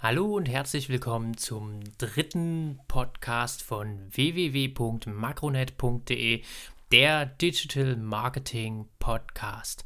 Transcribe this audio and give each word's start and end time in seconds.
Hallo 0.00 0.36
und 0.36 0.48
herzlich 0.48 0.88
willkommen 0.88 1.36
zum 1.36 1.80
dritten 1.98 2.78
Podcast 2.86 3.64
von 3.64 3.98
www.makronet.de, 4.12 6.42
der 6.92 7.26
Digital 7.26 7.96
Marketing 7.96 8.86
Podcast. 9.00 9.84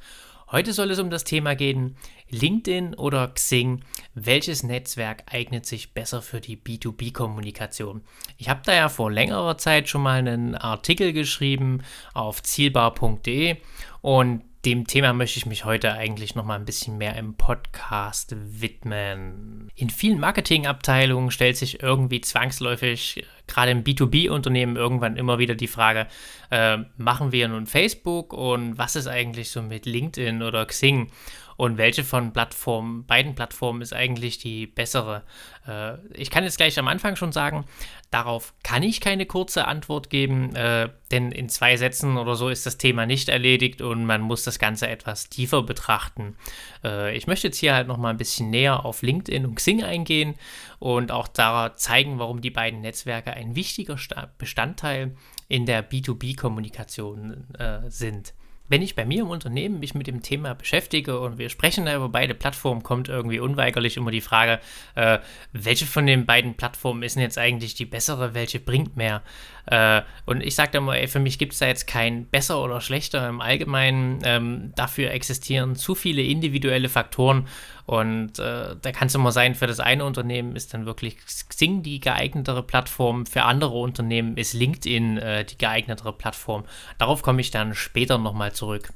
Heute 0.50 0.74
soll 0.74 0.90
es 0.90 0.98
um 0.98 1.08
das 1.08 1.24
Thema 1.24 1.56
gehen, 1.56 1.96
LinkedIn 2.28 2.94
oder 2.94 3.26
Xing, 3.28 3.84
welches 4.12 4.62
Netzwerk 4.62 5.22
eignet 5.32 5.64
sich 5.64 5.94
besser 5.94 6.20
für 6.20 6.42
die 6.42 6.58
B2B-Kommunikation? 6.58 8.02
Ich 8.36 8.50
habe 8.50 8.60
da 8.66 8.74
ja 8.74 8.90
vor 8.90 9.10
längerer 9.10 9.56
Zeit 9.56 9.88
schon 9.88 10.02
mal 10.02 10.18
einen 10.18 10.54
Artikel 10.54 11.14
geschrieben 11.14 11.80
auf 12.12 12.42
zielbar.de 12.42 13.56
und 14.02 14.42
dem 14.64 14.86
Thema 14.86 15.12
möchte 15.12 15.38
ich 15.38 15.46
mich 15.46 15.64
heute 15.64 15.92
eigentlich 15.92 16.34
noch 16.34 16.44
mal 16.44 16.54
ein 16.54 16.64
bisschen 16.64 16.96
mehr 16.96 17.16
im 17.16 17.34
Podcast 17.34 18.34
widmen. 18.36 19.68
In 19.74 19.90
vielen 19.90 20.20
Marketingabteilungen 20.20 21.32
stellt 21.32 21.56
sich 21.56 21.82
irgendwie 21.82 22.20
zwangsläufig, 22.20 23.24
gerade 23.48 23.72
im 23.72 23.82
B2B-Unternehmen, 23.82 24.76
irgendwann 24.76 25.16
immer 25.16 25.38
wieder 25.38 25.56
die 25.56 25.66
Frage, 25.66 26.06
äh, 26.50 26.78
machen 26.96 27.32
wir 27.32 27.48
nun 27.48 27.66
Facebook 27.66 28.32
und 28.32 28.78
was 28.78 28.94
ist 28.94 29.08
eigentlich 29.08 29.50
so 29.50 29.62
mit 29.62 29.84
LinkedIn 29.84 30.42
oder 30.42 30.64
Xing? 30.66 31.10
und 31.56 31.78
welche 31.78 32.02
von 32.02 32.32
Plattformen, 32.32 33.04
beiden 33.06 33.34
Plattformen 33.34 33.82
ist 33.82 33.92
eigentlich 33.92 34.38
die 34.38 34.66
bessere. 34.66 35.22
Äh, 35.66 35.94
ich 36.14 36.30
kann 36.30 36.44
jetzt 36.44 36.56
gleich 36.56 36.78
am 36.78 36.88
Anfang 36.88 37.14
schon 37.14 37.30
sagen, 37.30 37.66
darauf 38.12 38.52
kann 38.62 38.82
ich 38.82 39.00
keine 39.00 39.24
kurze 39.24 39.66
Antwort 39.66 40.10
geben, 40.10 40.54
äh, 40.54 40.90
denn 41.10 41.32
in 41.32 41.48
zwei 41.48 41.76
Sätzen 41.76 42.18
oder 42.18 42.36
so 42.36 42.50
ist 42.50 42.66
das 42.66 42.76
Thema 42.76 43.06
nicht 43.06 43.30
erledigt 43.30 43.80
und 43.80 44.04
man 44.04 44.20
muss 44.20 44.44
das 44.44 44.58
Ganze 44.58 44.86
etwas 44.86 45.30
tiefer 45.30 45.62
betrachten. 45.62 46.36
Äh, 46.84 47.16
ich 47.16 47.26
möchte 47.26 47.48
jetzt 47.48 47.58
hier 47.58 47.74
halt 47.74 47.88
nochmal 47.88 48.12
ein 48.12 48.18
bisschen 48.18 48.50
näher 48.50 48.84
auf 48.84 49.02
LinkedIn 49.02 49.46
und 49.46 49.54
Xing 49.54 49.82
eingehen 49.82 50.34
und 50.78 51.10
auch 51.10 51.26
da 51.26 51.74
zeigen, 51.74 52.18
warum 52.18 52.42
die 52.42 52.50
beiden 52.50 52.82
Netzwerke 52.82 53.32
ein 53.32 53.56
wichtiger 53.56 53.96
Bestandteil 54.36 55.16
in 55.48 55.64
der 55.64 55.88
B2B-Kommunikation 55.88 57.54
äh, 57.58 57.80
sind 57.88 58.34
wenn 58.72 58.80
ich 58.80 58.96
bei 58.96 59.04
mir 59.04 59.24
im 59.24 59.28
Unternehmen 59.28 59.80
mich 59.80 59.94
mit 59.94 60.06
dem 60.06 60.22
Thema 60.22 60.54
beschäftige 60.54 61.20
und 61.20 61.36
wir 61.36 61.50
sprechen 61.50 61.84
da 61.84 61.94
über 61.94 62.08
beide 62.08 62.32
Plattformen, 62.32 62.82
kommt 62.82 63.10
irgendwie 63.10 63.38
unweigerlich 63.38 63.98
immer 63.98 64.10
die 64.10 64.22
Frage, 64.22 64.60
äh, 64.94 65.18
welche 65.52 65.84
von 65.84 66.06
den 66.06 66.24
beiden 66.24 66.54
Plattformen 66.54 67.02
ist 67.02 67.16
denn 67.16 67.22
jetzt 67.22 67.36
eigentlich 67.36 67.74
die 67.74 67.84
bessere, 67.84 68.32
welche 68.32 68.60
bringt 68.60 68.96
mehr? 68.96 69.20
Äh, 69.66 70.02
und 70.26 70.42
ich 70.42 70.54
sage 70.54 70.72
da 70.72 70.80
mal, 70.80 70.96
ey, 70.96 71.08
für 71.08 71.20
mich 71.20 71.38
gibt 71.38 71.52
es 71.52 71.60
da 71.60 71.66
jetzt 71.66 71.86
kein 71.86 72.26
besser 72.26 72.62
oder 72.62 72.80
schlechter 72.80 73.28
im 73.28 73.40
Allgemeinen. 73.40 74.20
Ähm, 74.24 74.72
dafür 74.74 75.10
existieren 75.10 75.76
zu 75.76 75.94
viele 75.94 76.22
individuelle 76.22 76.88
Faktoren 76.88 77.46
und 77.86 78.38
äh, 78.38 78.76
da 78.80 78.92
kann 78.92 79.08
es 79.08 79.14
immer 79.14 79.32
sein, 79.32 79.54
für 79.54 79.66
das 79.66 79.80
eine 79.80 80.04
Unternehmen 80.04 80.54
ist 80.54 80.72
dann 80.72 80.86
wirklich 80.86 81.16
Xing 81.48 81.82
die 81.82 82.00
geeignetere 82.00 82.62
Plattform, 82.62 83.26
für 83.26 83.42
andere 83.42 83.74
Unternehmen 83.74 84.36
ist 84.36 84.52
LinkedIn 84.52 85.18
äh, 85.18 85.44
die 85.44 85.58
geeignetere 85.58 86.12
Plattform. 86.12 86.64
Darauf 86.98 87.22
komme 87.22 87.40
ich 87.40 87.50
dann 87.50 87.74
später 87.74 88.18
nochmal 88.18 88.52
zurück. 88.52 88.92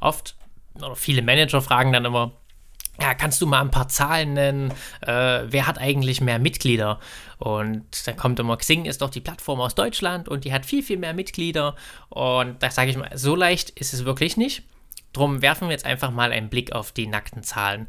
Oft, 0.00 0.36
oder 0.74 0.96
viele 0.96 1.22
Manager 1.22 1.62
fragen 1.62 1.92
dann 1.92 2.04
immer, 2.04 2.32
ja, 3.00 3.14
kannst 3.14 3.40
du 3.40 3.46
mal 3.46 3.60
ein 3.60 3.70
paar 3.70 3.88
Zahlen 3.88 4.34
nennen? 4.34 4.70
Äh, 5.02 5.42
wer 5.46 5.66
hat 5.66 5.78
eigentlich 5.78 6.20
mehr 6.20 6.38
Mitglieder? 6.38 7.00
Und 7.38 8.06
dann 8.06 8.16
kommt 8.16 8.38
immer, 8.38 8.56
Xing 8.56 8.84
ist 8.84 9.02
doch 9.02 9.10
die 9.10 9.20
Plattform 9.20 9.60
aus 9.60 9.74
Deutschland 9.74 10.28
und 10.28 10.44
die 10.44 10.52
hat 10.52 10.64
viel, 10.66 10.82
viel 10.82 10.98
mehr 10.98 11.14
Mitglieder. 11.14 11.76
Und 12.08 12.62
da 12.62 12.70
sage 12.70 12.90
ich 12.90 12.96
mal, 12.96 13.10
so 13.14 13.36
leicht 13.36 13.70
ist 13.70 13.92
es 13.92 14.04
wirklich 14.04 14.36
nicht. 14.36 14.62
Drum 15.12 15.42
werfen 15.42 15.68
wir 15.68 15.72
jetzt 15.72 15.86
einfach 15.86 16.10
mal 16.10 16.32
einen 16.32 16.50
Blick 16.50 16.72
auf 16.72 16.92
die 16.92 17.06
nackten 17.06 17.42
Zahlen. 17.42 17.88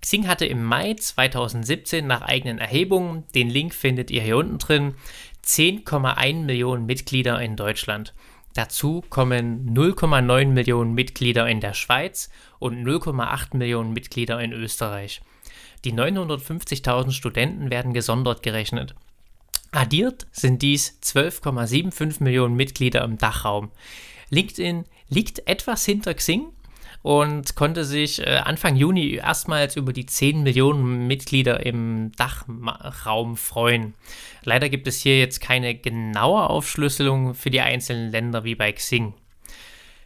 Xing 0.00 0.28
hatte 0.28 0.46
im 0.46 0.62
Mai 0.62 0.94
2017 0.94 2.06
nach 2.06 2.22
eigenen 2.22 2.58
Erhebungen, 2.58 3.24
den 3.34 3.50
Link 3.50 3.74
findet 3.74 4.10
ihr 4.10 4.22
hier 4.22 4.36
unten 4.36 4.58
drin, 4.58 4.94
10,1 5.44 6.44
Millionen 6.44 6.86
Mitglieder 6.86 7.40
in 7.40 7.56
Deutschland. 7.56 8.14
Dazu 8.58 9.04
kommen 9.08 9.72
0,9 9.72 10.46
Millionen 10.46 10.92
Mitglieder 10.92 11.48
in 11.48 11.60
der 11.60 11.74
Schweiz 11.74 12.28
und 12.58 12.84
0,8 12.84 13.56
Millionen 13.56 13.92
Mitglieder 13.92 14.40
in 14.40 14.52
Österreich. 14.52 15.22
Die 15.84 15.92
950.000 15.92 17.12
Studenten 17.12 17.70
werden 17.70 17.94
gesondert 17.94 18.42
gerechnet. 18.42 18.96
Addiert 19.70 20.26
sind 20.32 20.60
dies 20.60 20.98
12,75 21.04 22.20
Millionen 22.20 22.56
Mitglieder 22.56 23.04
im 23.04 23.16
Dachraum. 23.16 23.70
LinkedIn 24.30 24.86
liegt 25.08 25.46
etwas 25.46 25.84
hinter 25.84 26.14
Xing 26.14 26.48
und 27.02 27.54
konnte 27.54 27.84
sich 27.84 28.20
äh, 28.20 28.40
Anfang 28.44 28.76
Juni 28.76 29.14
erstmals 29.14 29.76
über 29.76 29.92
die 29.92 30.06
10 30.06 30.42
Millionen 30.42 31.06
Mitglieder 31.06 31.64
im 31.64 32.12
Dachraum 32.16 33.36
freuen. 33.36 33.94
Leider 34.42 34.68
gibt 34.68 34.86
es 34.86 35.00
hier 35.00 35.18
jetzt 35.18 35.40
keine 35.40 35.74
genaue 35.74 36.48
Aufschlüsselung 36.48 37.34
für 37.34 37.50
die 37.50 37.60
einzelnen 37.60 38.10
Länder 38.10 38.44
wie 38.44 38.54
bei 38.54 38.72
Xing. 38.72 39.14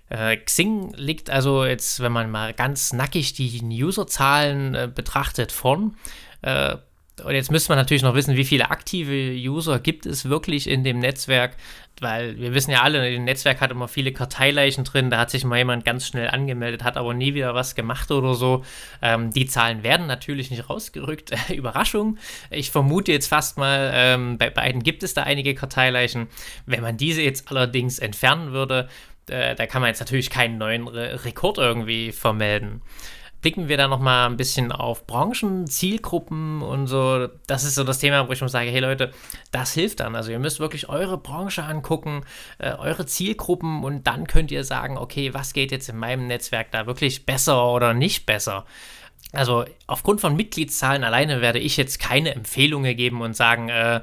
Äh, 0.08 0.36
Xing 0.36 0.92
liegt 0.94 1.30
also 1.30 1.64
jetzt, 1.64 2.00
wenn 2.00 2.12
man 2.12 2.30
mal 2.30 2.52
ganz 2.52 2.92
nackig 2.92 3.32
die 3.32 3.82
Userzahlen 3.82 4.74
äh, 4.74 4.90
betrachtet, 4.94 5.52
vorn. 5.52 5.96
Äh, 6.42 6.76
und 7.24 7.34
jetzt 7.34 7.50
müsste 7.50 7.70
man 7.70 7.78
natürlich 7.78 8.02
noch 8.02 8.14
wissen, 8.14 8.36
wie 8.36 8.44
viele 8.44 8.70
aktive 8.70 9.34
User 9.34 9.78
gibt 9.78 10.06
es 10.06 10.28
wirklich 10.28 10.68
in 10.68 10.84
dem 10.84 10.98
Netzwerk, 10.98 11.56
weil 12.00 12.38
wir 12.38 12.54
wissen 12.54 12.70
ja 12.70 12.82
alle, 12.82 13.00
ein 13.00 13.24
Netzwerk 13.24 13.60
hat 13.60 13.70
immer 13.70 13.88
viele 13.88 14.12
Karteileichen 14.12 14.84
drin, 14.84 15.10
da 15.10 15.18
hat 15.18 15.30
sich 15.30 15.44
mal 15.44 15.58
jemand 15.58 15.84
ganz 15.84 16.06
schnell 16.06 16.28
angemeldet, 16.28 16.84
hat 16.84 16.96
aber 16.96 17.14
nie 17.14 17.34
wieder 17.34 17.54
was 17.54 17.74
gemacht 17.74 18.10
oder 18.10 18.34
so. 18.34 18.64
Ähm, 19.00 19.30
die 19.30 19.46
Zahlen 19.46 19.82
werden 19.82 20.06
natürlich 20.06 20.50
nicht 20.50 20.68
rausgerückt. 20.68 21.32
Überraschung. 21.50 22.18
Ich 22.50 22.70
vermute 22.70 23.12
jetzt 23.12 23.28
fast 23.28 23.58
mal, 23.58 23.90
ähm, 23.94 24.38
bei 24.38 24.50
beiden 24.50 24.82
gibt 24.82 25.02
es 25.02 25.14
da 25.14 25.22
einige 25.22 25.54
Karteileichen. 25.54 26.28
Wenn 26.66 26.82
man 26.82 26.96
diese 26.96 27.22
jetzt 27.22 27.50
allerdings 27.50 27.98
entfernen 27.98 28.52
würde, 28.52 28.88
äh, 29.28 29.54
da 29.54 29.66
kann 29.66 29.82
man 29.82 29.88
jetzt 29.88 30.00
natürlich 30.00 30.30
keinen 30.30 30.58
neuen 30.58 30.88
Re 30.88 31.24
Rekord 31.24 31.58
irgendwie 31.58 32.12
vermelden 32.12 32.82
blicken 33.42 33.68
wir 33.68 33.76
da 33.76 33.88
nochmal 33.88 34.30
ein 34.30 34.36
bisschen 34.36 34.72
auf 34.72 35.06
Branchen, 35.06 35.66
Zielgruppen 35.66 36.62
und 36.62 36.86
so. 36.86 37.28
Das 37.46 37.64
ist 37.64 37.74
so 37.74 37.84
das 37.84 37.98
Thema, 37.98 38.28
wo 38.28 38.32
ich 38.32 38.38
schon 38.38 38.48
sage, 38.48 38.70
hey 38.70 38.80
Leute, 38.80 39.12
das 39.50 39.72
hilft 39.72 40.00
dann. 40.00 40.16
Also 40.16 40.30
ihr 40.30 40.38
müsst 40.38 40.60
wirklich 40.60 40.88
eure 40.88 41.18
Branche 41.18 41.64
angucken, 41.64 42.24
äh, 42.58 42.72
eure 42.72 43.04
Zielgruppen 43.04 43.82
und 43.84 44.06
dann 44.06 44.28
könnt 44.28 44.52
ihr 44.52 44.64
sagen, 44.64 44.96
okay, 44.96 45.34
was 45.34 45.52
geht 45.52 45.72
jetzt 45.72 45.88
in 45.88 45.98
meinem 45.98 46.28
Netzwerk 46.28 46.70
da 46.70 46.86
wirklich 46.86 47.26
besser 47.26 47.70
oder 47.70 47.92
nicht 47.92 48.26
besser. 48.26 48.64
Also 49.32 49.64
aufgrund 49.86 50.20
von 50.20 50.36
Mitgliedszahlen 50.36 51.04
alleine 51.04 51.40
werde 51.40 51.58
ich 51.58 51.76
jetzt 51.76 51.98
keine 51.98 52.34
Empfehlungen 52.34 52.96
geben 52.96 53.22
und 53.22 53.34
sagen, 53.34 53.68
äh, 53.68 54.02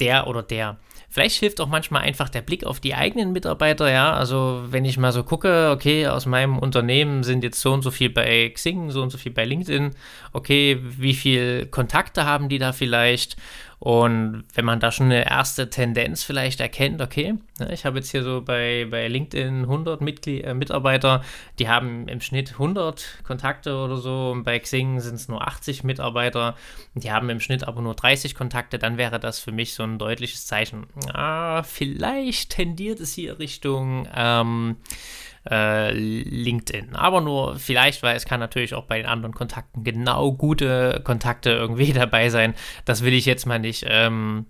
der 0.00 0.26
oder 0.26 0.42
der. 0.42 0.78
Vielleicht 1.16 1.40
hilft 1.40 1.62
auch 1.62 1.66
manchmal 1.68 2.02
einfach 2.02 2.28
der 2.28 2.42
Blick 2.42 2.64
auf 2.66 2.78
die 2.78 2.94
eigenen 2.94 3.32
Mitarbeiter, 3.32 3.90
ja. 3.90 4.12
Also 4.12 4.64
wenn 4.68 4.84
ich 4.84 4.98
mal 4.98 5.12
so 5.12 5.22
gucke, 5.22 5.70
okay, 5.70 6.08
aus 6.08 6.26
meinem 6.26 6.58
Unternehmen 6.58 7.22
sind 7.22 7.42
jetzt 7.42 7.58
so 7.58 7.72
und 7.72 7.80
so 7.80 7.90
viel 7.90 8.10
bei 8.10 8.50
Xing, 8.50 8.90
so 8.90 9.00
und 9.00 9.08
so 9.08 9.16
viel 9.16 9.32
bei 9.32 9.46
LinkedIn, 9.46 9.92
okay, 10.34 10.78
wie 10.82 11.14
viel 11.14 11.68
Kontakte 11.68 12.26
haben 12.26 12.50
die 12.50 12.58
da 12.58 12.74
vielleicht? 12.74 13.38
Und 13.78 14.44
wenn 14.54 14.64
man 14.64 14.80
da 14.80 14.90
schon 14.90 15.06
eine 15.06 15.28
erste 15.28 15.68
Tendenz 15.68 16.22
vielleicht 16.22 16.60
erkennt, 16.60 17.02
okay, 17.02 17.34
ne, 17.58 17.72
ich 17.72 17.84
habe 17.84 17.98
jetzt 17.98 18.10
hier 18.10 18.22
so 18.22 18.40
bei, 18.40 18.86
bei 18.90 19.06
LinkedIn 19.06 19.62
100 19.62 20.00
Mitglied, 20.00 20.44
äh, 20.44 20.54
Mitarbeiter, 20.54 21.22
die 21.58 21.68
haben 21.68 22.08
im 22.08 22.22
Schnitt 22.22 22.52
100 22.52 23.22
Kontakte 23.24 23.76
oder 23.76 23.98
so 23.98 24.30
und 24.30 24.44
bei 24.44 24.58
Xing 24.58 25.00
sind 25.00 25.16
es 25.16 25.28
nur 25.28 25.46
80 25.46 25.84
Mitarbeiter, 25.84 26.56
die 26.94 27.12
haben 27.12 27.28
im 27.28 27.40
Schnitt 27.40 27.68
aber 27.68 27.82
nur 27.82 27.94
30 27.94 28.34
Kontakte, 28.34 28.78
dann 28.78 28.96
wäre 28.96 29.20
das 29.20 29.40
für 29.40 29.52
mich 29.52 29.74
so 29.74 29.82
ein 29.82 29.98
deutliches 29.98 30.46
Zeichen. 30.46 30.86
Ah, 31.12 31.62
vielleicht 31.62 32.50
tendiert 32.50 33.00
es 33.00 33.12
hier 33.12 33.38
Richtung 33.38 34.08
ähm, 34.14 34.76
äh, 35.50 35.92
LinkedIn. 35.92 36.94
Aber 36.96 37.20
nur 37.20 37.56
vielleicht, 37.56 38.02
weil 38.02 38.16
es 38.16 38.24
kann 38.24 38.40
natürlich 38.40 38.74
auch 38.74 38.84
bei 38.84 38.98
den 38.98 39.06
anderen 39.06 39.34
Kontakten 39.34 39.84
genau 39.84 40.32
gute 40.32 41.00
Kontakte 41.04 41.50
irgendwie 41.50 41.92
dabei 41.94 42.28
sein. 42.30 42.54
Das 42.84 43.04
will 43.04 43.14
ich 43.14 43.26
jetzt 43.26 43.46
mal 43.46 43.58
nicht 43.58 43.84
ähm, 43.88 44.46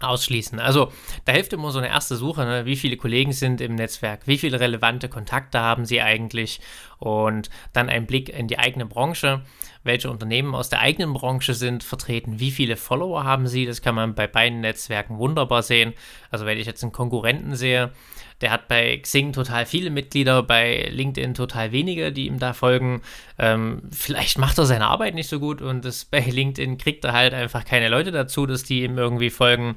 ausschließen. 0.00 0.58
Also 0.58 0.92
da 1.24 1.32
hilft 1.32 1.52
immer 1.52 1.70
so 1.70 1.78
eine 1.78 1.88
erste 1.88 2.16
Suche, 2.16 2.44
ne? 2.44 2.66
wie 2.66 2.76
viele 2.76 2.96
Kollegen 2.96 3.32
sind 3.32 3.60
im 3.60 3.74
Netzwerk, 3.74 4.26
wie 4.26 4.38
viele 4.38 4.58
relevante 4.58 5.08
Kontakte 5.08 5.60
haben 5.60 5.84
sie 5.84 6.00
eigentlich 6.00 6.60
und 6.98 7.50
dann 7.72 7.88
ein 7.88 8.06
Blick 8.06 8.28
in 8.30 8.48
die 8.48 8.58
eigene 8.58 8.86
Branche, 8.86 9.42
welche 9.82 10.10
Unternehmen 10.10 10.54
aus 10.54 10.68
der 10.68 10.80
eigenen 10.80 11.12
Branche 11.12 11.54
sind 11.54 11.84
vertreten, 11.84 12.40
wie 12.40 12.50
viele 12.50 12.76
Follower 12.76 13.24
haben 13.24 13.46
sie, 13.46 13.66
das 13.66 13.82
kann 13.82 13.94
man 13.94 14.14
bei 14.14 14.26
beiden 14.26 14.60
Netzwerken 14.60 15.18
wunderbar 15.18 15.62
sehen. 15.62 15.92
Also 16.30 16.46
wenn 16.46 16.58
ich 16.58 16.66
jetzt 16.66 16.82
einen 16.82 16.92
Konkurrenten 16.92 17.54
sehe, 17.54 17.92
der 18.40 18.50
hat 18.50 18.68
bei 18.68 18.96
Xing 18.96 19.32
total 19.32 19.66
viele 19.66 19.90
Mitglieder, 19.90 20.42
bei 20.42 20.88
LinkedIn 20.90 21.34
total 21.34 21.72
wenige, 21.72 22.12
die 22.12 22.26
ihm 22.26 22.38
da 22.38 22.52
folgen. 22.52 23.02
Ähm, 23.38 23.82
vielleicht 23.92 24.38
macht 24.38 24.58
er 24.58 24.66
seine 24.66 24.86
Arbeit 24.86 25.14
nicht 25.14 25.28
so 25.28 25.40
gut 25.40 25.60
und 25.60 25.84
das, 25.84 26.04
bei 26.04 26.20
LinkedIn 26.20 26.78
kriegt 26.78 27.04
er 27.04 27.12
halt 27.12 27.34
einfach 27.34 27.64
keine 27.64 27.88
Leute 27.88 28.12
dazu, 28.12 28.46
dass 28.46 28.62
die 28.64 28.84
ihm 28.84 28.96
irgendwie 28.98 29.30
folgen. 29.30 29.76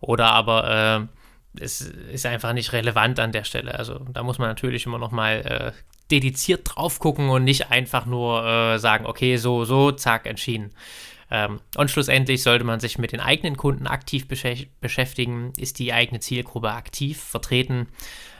Oder 0.00 0.32
aber 0.32 1.08
äh, 1.56 1.62
es 1.62 1.80
ist 1.80 2.26
einfach 2.26 2.52
nicht 2.52 2.72
relevant 2.72 3.20
an 3.20 3.32
der 3.32 3.44
Stelle. 3.44 3.78
Also 3.78 4.00
da 4.12 4.22
muss 4.22 4.38
man 4.38 4.48
natürlich 4.48 4.86
immer 4.86 4.98
noch 4.98 5.10
mal 5.10 5.72
äh, 5.74 5.82
dediziert 6.10 6.62
drauf 6.64 6.98
gucken 6.98 7.30
und 7.30 7.44
nicht 7.44 7.70
einfach 7.70 8.06
nur 8.06 8.44
äh, 8.44 8.78
sagen, 8.78 9.06
okay, 9.06 9.36
so, 9.36 9.64
so, 9.64 9.92
zack, 9.92 10.26
entschieden. 10.26 10.72
Ähm, 11.32 11.60
und 11.78 11.90
schlussendlich 11.90 12.42
sollte 12.42 12.64
man 12.64 12.78
sich 12.78 12.98
mit 12.98 13.12
den 13.12 13.20
eigenen 13.20 13.56
Kunden 13.56 13.86
aktiv 13.86 14.28
beschäftigen. 14.28 15.54
Ist 15.56 15.78
die 15.78 15.94
eigene 15.94 16.20
Zielgruppe 16.20 16.70
aktiv 16.70 17.18
vertreten? 17.18 17.88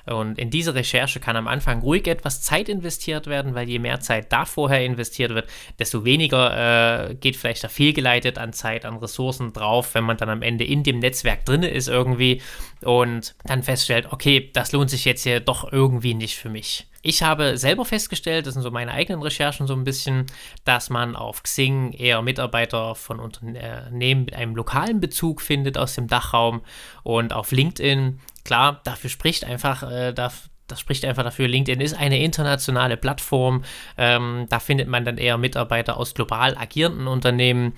Und 0.04 0.38
in 0.38 0.50
diese 0.50 0.74
Recherche 0.74 1.18
kann 1.18 1.36
am 1.36 1.48
Anfang 1.48 1.80
ruhig 1.80 2.06
etwas 2.06 2.42
Zeit 2.42 2.68
investiert 2.68 3.28
werden, 3.28 3.54
weil 3.54 3.68
je 3.68 3.78
mehr 3.78 4.00
Zeit 4.00 4.30
da 4.30 4.44
vorher 4.44 4.84
investiert 4.84 5.32
wird, 5.34 5.48
desto 5.78 6.04
weniger 6.04 7.08
äh, 7.10 7.14
geht 7.14 7.36
vielleicht 7.36 7.64
da 7.64 7.68
fehlgeleitet 7.68 8.36
an 8.36 8.52
Zeit, 8.52 8.84
an 8.84 8.98
Ressourcen 8.98 9.54
drauf, 9.54 9.94
wenn 9.94 10.04
man 10.04 10.18
dann 10.18 10.28
am 10.28 10.42
Ende 10.42 10.64
in 10.64 10.82
dem 10.82 10.98
Netzwerk 10.98 11.46
drin 11.46 11.62
ist 11.62 11.88
irgendwie 11.88 12.42
und 12.82 13.34
dann 13.44 13.62
feststellt, 13.62 14.08
okay, 14.10 14.50
das 14.52 14.72
lohnt 14.72 14.90
sich 14.90 15.04
jetzt 15.04 15.22
hier 15.22 15.40
doch 15.40 15.72
irgendwie 15.72 16.14
nicht 16.14 16.36
für 16.36 16.50
mich. 16.50 16.88
Ich 17.02 17.22
habe 17.22 17.58
selber 17.58 17.84
festgestellt, 17.84 18.46
das 18.46 18.54
sind 18.54 18.62
so 18.62 18.70
meine 18.70 18.93
eigenen 18.93 19.22
Recherchen 19.22 19.66
so 19.66 19.75
ein 19.75 19.84
bisschen, 19.84 20.26
dass 20.64 20.88
man 20.88 21.16
auf 21.16 21.43
Xing 21.43 21.93
eher 21.93 22.22
Mitarbeiter 22.22 22.94
von 22.94 23.19
Unternehmen 23.19 24.25
mit 24.25 24.34
einem 24.34 24.54
lokalen 24.54 25.00
Bezug 25.00 25.43
findet 25.43 25.76
aus 25.76 25.94
dem 25.94 26.06
Dachraum 26.06 26.62
und 27.02 27.32
auf 27.32 27.50
LinkedIn 27.50 28.20
klar, 28.44 28.81
dafür 28.84 29.10
spricht 29.10 29.44
einfach, 29.44 29.82
äh, 29.90 30.12
darf, 30.12 30.49
das 30.66 30.81
spricht 30.81 31.04
einfach 31.04 31.25
dafür, 31.25 31.49
LinkedIn 31.49 31.81
ist 31.81 31.94
eine 31.94 32.22
internationale 32.22 32.96
Plattform. 32.96 33.64
Ähm, 33.99 34.46
da 34.49 34.58
findet 34.58 34.88
man 34.88 35.04
dann 35.04 35.19
eher 35.19 35.38
Mitarbeiter 35.38 35.96
aus 35.96 36.14
global 36.14 36.56
agierenden 36.56 37.08
Unternehmen. 37.08 37.75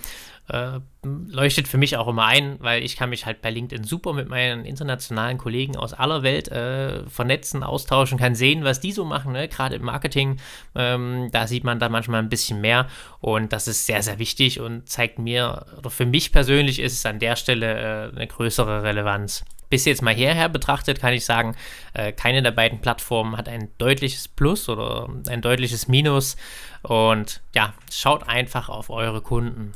Äh, 0.49 0.81
leuchtet 1.03 1.69
für 1.69 1.79
mich 1.79 1.97
auch 1.97 2.07
immer 2.07 2.27
ein, 2.27 2.57
weil 2.61 2.83
ich 2.83 2.97
kann 2.97 3.09
mich 3.09 3.25
halt 3.25 3.41
bei 3.41 3.51
LinkedIn 3.51 3.85
super 3.85 4.13
mit 4.13 4.29
meinen 4.29 4.67
internationalen 4.67 5.39
Kollegen 5.39 5.77
aus 5.77 5.95
aller 5.95 6.23
Welt 6.23 6.49
äh, 6.49 7.07
vernetzen, 7.09 7.63
austauschen, 7.63 8.19
kann 8.19 8.35
sehen, 8.35 8.63
was 8.63 8.81
die 8.81 8.93
so 8.93 9.07
machen, 9.07 9.33
ne? 9.33 9.49
gerade 9.49 9.77
im 9.77 9.85
Marketing. 9.85 10.39
Ähm, 10.75 11.31
da 11.33 11.47
sieht 11.47 11.65
man 11.65 11.79
da 11.79 11.89
manchmal 11.89 12.21
ein 12.21 12.29
bisschen 12.29 12.61
mehr 12.61 12.89
und 13.21 13.55
das 13.55 13.69
ist 13.69 13.87
sehr, 13.87 14.03
sehr 14.03 14.19
wichtig 14.19 14.61
und 14.61 14.87
zeigt 14.89 15.19
mir, 15.19 15.65
oder 15.79 15.89
für 15.89 16.07
mich 16.07 16.31
persönlich 16.31 16.79
ist 16.79 16.93
es 16.93 17.07
an 17.07 17.19
der 17.19 17.37
Stelle 17.37 18.11
äh, 18.13 18.17
eine 18.17 18.27
größere 18.27 18.83
Relevanz 18.83 19.45
bis 19.71 19.87
jetzt 19.87 20.03
mal 20.03 20.15
hierher 20.15 20.49
betrachtet, 20.49 21.01
kann 21.01 21.15
ich 21.15 21.25
sagen, 21.25 21.57
äh, 21.95 22.13
keine 22.13 22.43
der 22.43 22.53
beiden 22.53 22.81
Plattformen 22.81 23.37
hat 23.37 23.49
ein 23.49 23.71
deutliches 23.79 24.29
Plus 24.29 24.69
oder 24.69 25.09
ein 25.29 25.43
deutliches 25.43 25.89
Minus. 25.89 26.37
Und 26.83 27.43
ja, 27.57 27.75
schaut 27.91 28.29
einfach 28.29 28.69
auf 28.69 28.89
eure 28.89 29.21
Kunden. 29.21 29.73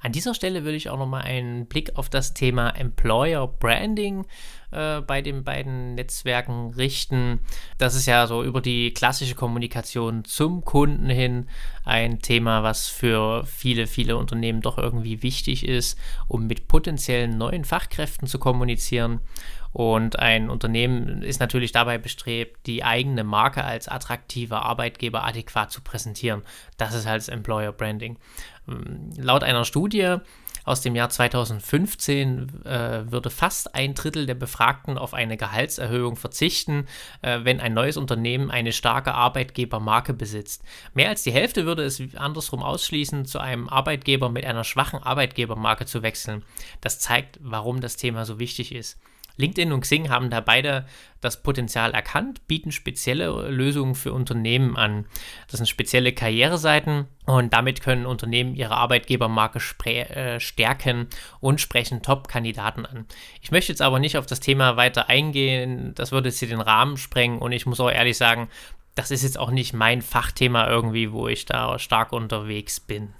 An 0.00 0.12
dieser 0.12 0.34
Stelle 0.34 0.64
würde 0.64 0.76
ich 0.76 0.90
auch 0.90 0.98
nochmal 0.98 1.22
einen 1.22 1.66
Blick 1.66 1.96
auf 1.96 2.08
das 2.08 2.34
Thema 2.34 2.70
Employer 2.70 3.46
Branding 3.48 4.26
äh, 4.70 5.00
bei 5.00 5.22
den 5.22 5.44
beiden 5.44 5.94
Netzwerken 5.94 6.72
richten. 6.76 7.40
Das 7.78 7.94
ist 7.94 8.06
ja 8.06 8.26
so 8.26 8.42
über 8.42 8.60
die 8.60 8.92
klassische 8.92 9.34
Kommunikation 9.34 10.24
zum 10.24 10.64
Kunden 10.64 11.08
hin 11.08 11.48
ein 11.84 12.20
Thema, 12.20 12.62
was 12.62 12.88
für 12.88 13.44
viele, 13.44 13.86
viele 13.86 14.16
Unternehmen 14.16 14.60
doch 14.60 14.78
irgendwie 14.78 15.22
wichtig 15.22 15.66
ist, 15.66 15.98
um 16.28 16.46
mit 16.46 16.68
potenziellen 16.68 17.38
neuen 17.38 17.64
Fachkräften 17.64 18.26
zu 18.26 18.38
kommunizieren. 18.38 19.20
Und 19.72 20.18
ein 20.18 20.48
Unternehmen 20.48 21.20
ist 21.20 21.38
natürlich 21.38 21.70
dabei 21.70 21.98
bestrebt, 21.98 22.66
die 22.66 22.82
eigene 22.82 23.24
Marke 23.24 23.62
als 23.62 23.88
attraktiver 23.88 24.62
Arbeitgeber 24.62 25.22
adäquat 25.22 25.70
zu 25.70 25.82
präsentieren. 25.82 26.42
Das 26.78 26.94
ist 26.94 27.06
halt 27.06 27.20
das 27.20 27.28
Employer 27.28 27.72
Branding. 27.72 28.16
Laut 29.18 29.44
einer 29.44 29.66
Studie 29.66 30.16
aus 30.66 30.82
dem 30.82 30.96
Jahr 30.96 31.08
2015 31.08 32.64
äh, 32.64 33.10
würde 33.10 33.30
fast 33.30 33.74
ein 33.74 33.94
Drittel 33.94 34.26
der 34.26 34.34
Befragten 34.34 34.98
auf 34.98 35.14
eine 35.14 35.36
Gehaltserhöhung 35.36 36.16
verzichten, 36.16 36.86
äh, 37.22 37.40
wenn 37.44 37.60
ein 37.60 37.72
neues 37.72 37.96
Unternehmen 37.96 38.50
eine 38.50 38.72
starke 38.72 39.14
Arbeitgebermarke 39.14 40.12
besitzt. 40.12 40.64
Mehr 40.92 41.08
als 41.08 41.22
die 41.22 41.32
Hälfte 41.32 41.66
würde 41.66 41.84
es 41.84 42.02
andersrum 42.16 42.64
ausschließen, 42.64 43.24
zu 43.26 43.38
einem 43.38 43.68
Arbeitgeber 43.68 44.28
mit 44.28 44.44
einer 44.44 44.64
schwachen 44.64 45.00
Arbeitgebermarke 45.00 45.86
zu 45.86 46.02
wechseln. 46.02 46.42
Das 46.80 46.98
zeigt, 46.98 47.38
warum 47.40 47.80
das 47.80 47.96
Thema 47.96 48.24
so 48.24 48.40
wichtig 48.40 48.74
ist. 48.74 48.98
LinkedIn 49.36 49.72
und 49.72 49.82
Xing 49.82 50.08
haben 50.08 50.30
da 50.30 50.40
beide 50.40 50.86
das 51.20 51.42
Potenzial 51.42 51.92
erkannt, 51.92 52.46
bieten 52.46 52.72
spezielle 52.72 53.48
Lösungen 53.50 53.94
für 53.94 54.12
Unternehmen 54.12 54.76
an. 54.76 55.06
Das 55.48 55.58
sind 55.58 55.66
spezielle 55.66 56.12
Karriereseiten 56.12 57.06
und 57.24 57.52
damit 57.52 57.80
können 57.80 58.06
Unternehmen 58.06 58.54
ihre 58.54 58.76
Arbeitgebermarke 58.76 59.60
äh, 59.86 60.40
stärken 60.40 61.08
und 61.40 61.60
sprechen 61.60 62.02
Top-Kandidaten 62.02 62.86
an. 62.86 63.06
Ich 63.42 63.50
möchte 63.50 63.72
jetzt 63.72 63.82
aber 63.82 63.98
nicht 63.98 64.16
auf 64.16 64.26
das 64.26 64.40
Thema 64.40 64.76
weiter 64.76 65.08
eingehen, 65.08 65.94
das 65.94 66.12
würde 66.12 66.28
jetzt 66.28 66.38
hier 66.38 66.48
den 66.48 66.60
Rahmen 66.60 66.96
sprengen 66.96 67.38
und 67.38 67.52
ich 67.52 67.66
muss 67.66 67.80
auch 67.80 67.90
ehrlich 67.90 68.16
sagen, 68.16 68.48
das 68.94 69.10
ist 69.10 69.22
jetzt 69.22 69.38
auch 69.38 69.50
nicht 69.50 69.74
mein 69.74 70.00
Fachthema 70.00 70.68
irgendwie, 70.68 71.12
wo 71.12 71.28
ich 71.28 71.44
da 71.44 71.78
stark 71.78 72.12
unterwegs 72.12 72.80
bin. 72.80 73.12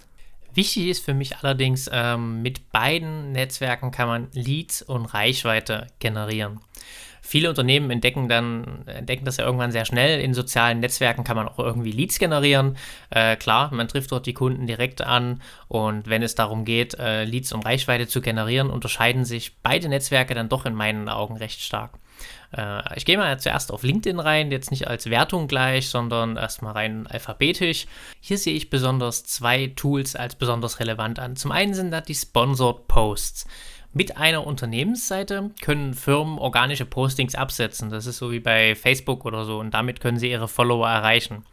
Wichtig 0.56 0.86
ist 0.86 1.04
für 1.04 1.12
mich 1.12 1.36
allerdings, 1.36 1.90
ähm, 1.92 2.40
mit 2.40 2.72
beiden 2.72 3.32
Netzwerken 3.32 3.90
kann 3.90 4.08
man 4.08 4.28
Leads 4.32 4.80
und 4.80 5.04
Reichweite 5.04 5.88
generieren. 5.98 6.60
Viele 7.20 7.50
Unternehmen 7.50 7.90
entdecken 7.90 8.26
dann, 8.26 8.86
entdecken 8.86 9.26
das 9.26 9.36
ja 9.36 9.44
irgendwann 9.44 9.70
sehr 9.70 9.84
schnell. 9.84 10.18
In 10.18 10.32
sozialen 10.32 10.80
Netzwerken 10.80 11.24
kann 11.24 11.36
man 11.36 11.46
auch 11.46 11.58
irgendwie 11.58 11.90
Leads 11.90 12.18
generieren. 12.18 12.78
Äh, 13.10 13.36
klar, 13.36 13.70
man 13.74 13.86
trifft 13.86 14.12
dort 14.12 14.24
die 14.24 14.32
Kunden 14.32 14.66
direkt 14.66 15.02
an 15.02 15.42
und 15.68 16.08
wenn 16.08 16.22
es 16.22 16.36
darum 16.36 16.64
geht, 16.64 16.94
äh, 16.94 17.24
Leads 17.24 17.52
und 17.52 17.66
Reichweite 17.66 18.06
zu 18.06 18.22
generieren, 18.22 18.70
unterscheiden 18.70 19.26
sich 19.26 19.58
beide 19.62 19.90
Netzwerke 19.90 20.34
dann 20.34 20.48
doch 20.48 20.64
in 20.64 20.74
meinen 20.74 21.10
Augen 21.10 21.36
recht 21.36 21.60
stark. 21.60 21.98
Äh, 22.56 22.96
ich 22.96 23.04
gehe 23.04 23.18
mal 23.18 23.38
zuerst 23.38 23.72
auf 23.72 23.82
LinkedIn 23.82 24.18
rein, 24.18 24.50
jetzt 24.50 24.70
nicht 24.70 24.88
als 24.88 25.10
Wertung 25.10 25.48
gleich, 25.48 25.88
sondern 25.88 26.36
erstmal 26.36 26.72
rein 26.72 27.06
alphabetisch. 27.06 27.86
Hier 28.20 28.38
sehe 28.38 28.54
ich 28.54 28.70
besonders 28.70 29.24
zwei 29.24 29.72
Tools 29.76 30.16
als 30.16 30.34
besonders 30.34 30.80
relevant 30.80 31.18
an. 31.18 31.36
Zum 31.36 31.52
einen 31.52 31.74
sind 31.74 31.90
das 31.90 32.04
die 32.04 32.14
Sponsored 32.14 32.88
Posts. 32.88 33.46
Mit 33.92 34.18
einer 34.18 34.46
Unternehmensseite 34.46 35.52
können 35.62 35.94
Firmen 35.94 36.38
organische 36.38 36.84
Postings 36.84 37.34
absetzen. 37.34 37.88
Das 37.88 38.04
ist 38.04 38.18
so 38.18 38.30
wie 38.30 38.40
bei 38.40 38.74
Facebook 38.74 39.24
oder 39.24 39.44
so 39.44 39.58
und 39.58 39.72
damit 39.72 40.00
können 40.00 40.18
sie 40.18 40.30
ihre 40.30 40.48
Follower 40.48 40.86
erreichen. 40.86 41.44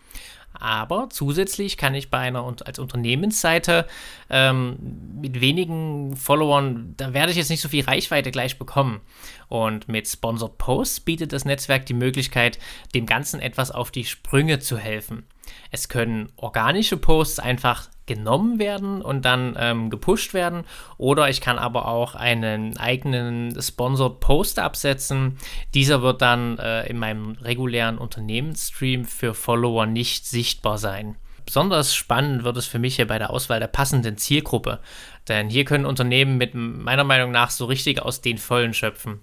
Aber 0.53 1.09
zusätzlich 1.09 1.77
kann 1.77 1.95
ich 1.95 2.09
bei 2.09 2.19
einer 2.19 2.45
als 2.65 2.79
Unternehmensseite 2.79 3.87
ähm, 4.29 4.77
mit 5.19 5.41
wenigen 5.41 6.15
Followern, 6.15 6.93
da 6.97 7.13
werde 7.13 7.31
ich 7.31 7.37
jetzt 7.37 7.49
nicht 7.49 7.61
so 7.61 7.69
viel 7.69 7.83
Reichweite 7.83 8.31
gleich 8.31 8.59
bekommen. 8.59 9.01
Und 9.47 9.87
mit 9.87 10.07
Sponsored 10.07 10.57
Posts 10.57 11.01
bietet 11.01 11.33
das 11.33 11.45
Netzwerk 11.45 11.85
die 11.85 11.93
Möglichkeit, 11.93 12.59
dem 12.93 13.05
Ganzen 13.05 13.39
etwas 13.39 13.71
auf 13.71 13.91
die 13.91 14.05
Sprünge 14.05 14.59
zu 14.59 14.77
helfen. 14.77 15.25
Es 15.71 15.89
können 15.89 16.31
organische 16.35 16.97
Posts 16.97 17.39
einfach 17.39 17.89
genommen 18.05 18.59
werden 18.59 19.01
und 19.01 19.23
dann 19.23 19.55
ähm, 19.57 19.89
gepusht 19.89 20.33
werden. 20.33 20.65
Oder 20.97 21.29
ich 21.29 21.41
kann 21.41 21.57
aber 21.57 21.87
auch 21.87 22.15
einen 22.15 22.77
eigenen 22.77 23.59
Sponsored 23.61 24.19
Post 24.19 24.59
absetzen. 24.59 25.37
Dieser 25.73 26.01
wird 26.01 26.21
dann 26.21 26.57
äh, 26.57 26.85
in 26.87 26.99
meinem 26.99 27.33
regulären 27.41 27.97
Unternehmensstream 27.97 29.05
für 29.05 29.33
Follower 29.33 29.85
nicht 29.85 30.27
sichtbar 30.27 30.77
sein. 30.77 31.15
Besonders 31.45 31.93
spannend 31.93 32.43
wird 32.43 32.57
es 32.57 32.65
für 32.65 32.79
mich 32.79 32.95
hier 32.95 33.07
bei 33.07 33.19
der 33.19 33.29
Auswahl 33.29 33.59
der 33.59 33.67
passenden 33.67 34.17
Zielgruppe. 34.17 34.79
Denn 35.27 35.49
hier 35.49 35.65
können 35.65 35.85
Unternehmen 35.85 36.37
mit 36.37 36.53
meiner 36.55 37.03
Meinung 37.03 37.31
nach 37.31 37.49
so 37.49 37.65
richtig 37.65 38.01
aus 38.01 38.21
den 38.21 38.37
Vollen 38.37 38.73
schöpfen. 38.73 39.19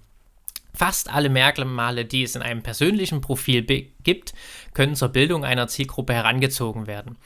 Fast 0.73 1.11
alle 1.13 1.29
Merkmale, 1.29 2.05
die 2.05 2.23
es 2.23 2.35
in 2.35 2.41
einem 2.41 2.63
persönlichen 2.63 3.21
Profil 3.21 3.63
gibt, 3.63 4.33
können 4.73 4.95
zur 4.95 5.09
Bildung 5.09 5.43
einer 5.43 5.67
Zielgruppe 5.67 6.13
herangezogen 6.13 6.87
werden. 6.87 7.17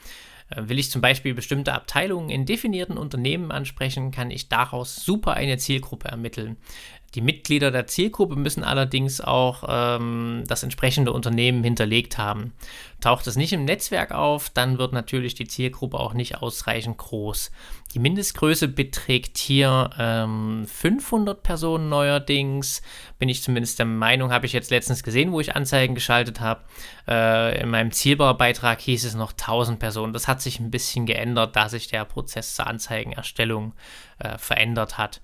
Äh, 0.50 0.68
will 0.68 0.78
ich 0.78 0.90
zum 0.90 1.00
Beispiel 1.00 1.34
bestimmte 1.34 1.72
Abteilungen 1.72 2.30
in 2.30 2.46
definierten 2.46 2.98
Unternehmen 2.98 3.50
ansprechen, 3.50 4.10
kann 4.10 4.30
ich 4.30 4.48
daraus 4.48 4.96
super 4.96 5.34
eine 5.34 5.58
Zielgruppe 5.58 6.08
ermitteln. 6.08 6.56
Die 7.16 7.22
Mitglieder 7.22 7.70
der 7.70 7.86
Zielgruppe 7.86 8.36
müssen 8.36 8.62
allerdings 8.62 9.22
auch 9.22 9.64
ähm, 9.66 10.44
das 10.46 10.62
entsprechende 10.62 11.12
Unternehmen 11.12 11.64
hinterlegt 11.64 12.18
haben. 12.18 12.52
Taucht 13.00 13.26
es 13.26 13.36
nicht 13.36 13.54
im 13.54 13.64
Netzwerk 13.64 14.12
auf, 14.12 14.50
dann 14.50 14.76
wird 14.76 14.92
natürlich 14.92 15.34
die 15.34 15.48
Zielgruppe 15.48 15.98
auch 15.98 16.12
nicht 16.12 16.42
ausreichend 16.42 16.98
groß. 16.98 17.50
Die 17.94 18.00
Mindestgröße 18.00 18.68
beträgt 18.68 19.38
hier 19.38 19.88
ähm, 19.98 20.66
500 20.66 21.42
Personen 21.42 21.88
neuerdings. 21.88 22.82
Bin 23.18 23.30
ich 23.30 23.42
zumindest 23.42 23.78
der 23.78 23.86
Meinung, 23.86 24.30
habe 24.30 24.44
ich 24.44 24.52
jetzt 24.52 24.70
letztens 24.70 25.02
gesehen, 25.02 25.32
wo 25.32 25.40
ich 25.40 25.56
Anzeigen 25.56 25.94
geschaltet 25.94 26.40
habe. 26.40 26.64
Äh, 27.08 27.62
in 27.62 27.70
meinem 27.70 27.92
Zielbaubeitrag 27.92 28.78
hieß 28.78 29.06
es 29.06 29.14
noch 29.14 29.32
1000 29.32 29.78
Personen. 29.78 30.12
Das 30.12 30.28
hat 30.28 30.42
sich 30.42 30.60
ein 30.60 30.70
bisschen 30.70 31.06
geändert, 31.06 31.56
da 31.56 31.70
sich 31.70 31.88
der 31.88 32.04
Prozess 32.04 32.56
zur 32.56 32.66
Anzeigenerstellung 32.66 33.72
äh, 34.18 34.36
verändert 34.36 34.98
hat. 34.98 35.22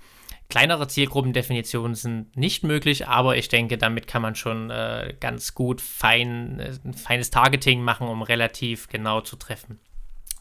Kleinere 0.52 0.86
Zielgruppendefinitionen 0.86 1.94
sind 1.94 2.36
nicht 2.36 2.62
möglich, 2.62 3.08
aber 3.08 3.38
ich 3.38 3.48
denke, 3.48 3.78
damit 3.78 4.06
kann 4.06 4.20
man 4.20 4.34
schon 4.34 4.68
äh, 4.68 5.14
ganz 5.18 5.54
gut 5.54 5.80
fein, 5.80 6.60
äh, 6.60 6.92
feines 6.94 7.30
Targeting 7.30 7.80
machen, 7.80 8.06
um 8.06 8.20
relativ 8.20 8.86
genau 8.88 9.22
zu 9.22 9.36
treffen. 9.36 9.80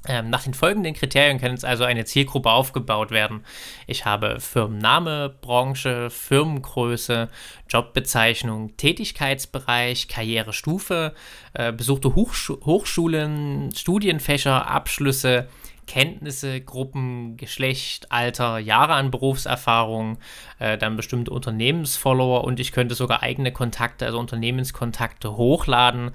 Ähm, 0.06 0.30
nach 0.30 0.44
den 0.44 0.54
folgenden 0.54 0.96
Kriterien 0.96 1.40
kann 1.40 1.52
jetzt 1.52 1.64
also 1.64 1.86
eine 1.86 2.04
Zielgruppe 2.04 2.52
aufgebaut 2.52 3.12
werden. 3.12 3.46
Ich 3.88 4.04
habe 4.04 4.42
Firmenname, 4.42 5.34
Branche, 5.40 6.10
Firmengröße, 6.10 7.30
Jobbezeichnung, 7.70 8.76
Tätigkeitsbereich, 8.76 10.10
Karrierestufe, 10.10 11.14
äh, 11.54 11.72
besuchte 11.72 12.16
Hochschu 12.16 12.58
Hochschulen, 12.66 13.74
Studienfächer, 13.74 14.68
Abschlüsse, 14.68 15.48
Kenntnisse, 15.92 16.62
Gruppen, 16.62 17.36
Geschlecht, 17.36 18.14
Alter, 18.14 18.60
Jahre 18.60 18.94
an 18.94 19.12
Berufserfahrung, 19.12 20.20
äh, 20.58 20.78
dann 20.78 20.96
bestimmte 20.96 21.32
Unternehmensfollower 21.32 22.46
und 22.46 22.62
ich 22.62 22.72
könnte 22.72 22.96
sogar 22.96 23.24
eigene 23.24 23.52
Kontakte, 23.52 24.06
also 24.06 24.18
Unternehmenskontakte 24.18 25.36
hochladen 25.36 26.12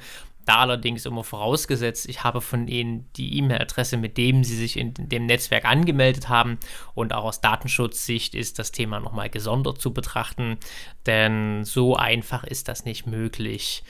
da 0.47 0.59
allerdings 0.59 1.05
immer 1.05 1.25
vorausgesetzt, 1.25 2.09
ich 2.09 2.23
habe 2.23 2.41
von 2.41 2.69
Ihnen 2.69 3.11
die 3.17 3.37
E-Mail-Adresse, 3.37 3.97
mit 3.97 4.17
dem 4.17 4.45
Sie 4.45 4.55
sich 4.55 4.79
in 4.79 4.95
dem 4.97 5.27
Netzwerk 5.27 5.65
angemeldet 5.65 6.29
haben. 6.29 6.59
Und 6.95 7.13
auch 7.13 7.25
aus 7.25 7.41
Datenschutzsicht 7.41 8.35
ist 8.37 8.61
das 8.61 8.71
Thema 8.71 9.01
nochmal 9.01 9.29
gesondert 9.29 9.81
zu 9.81 9.93
betrachten, 9.93 10.57
denn 11.05 11.65
so 11.65 11.97
einfach 11.97 12.45
ist 12.45 12.69
das 12.69 12.85
nicht 12.85 13.09
möglich. 13.09 13.83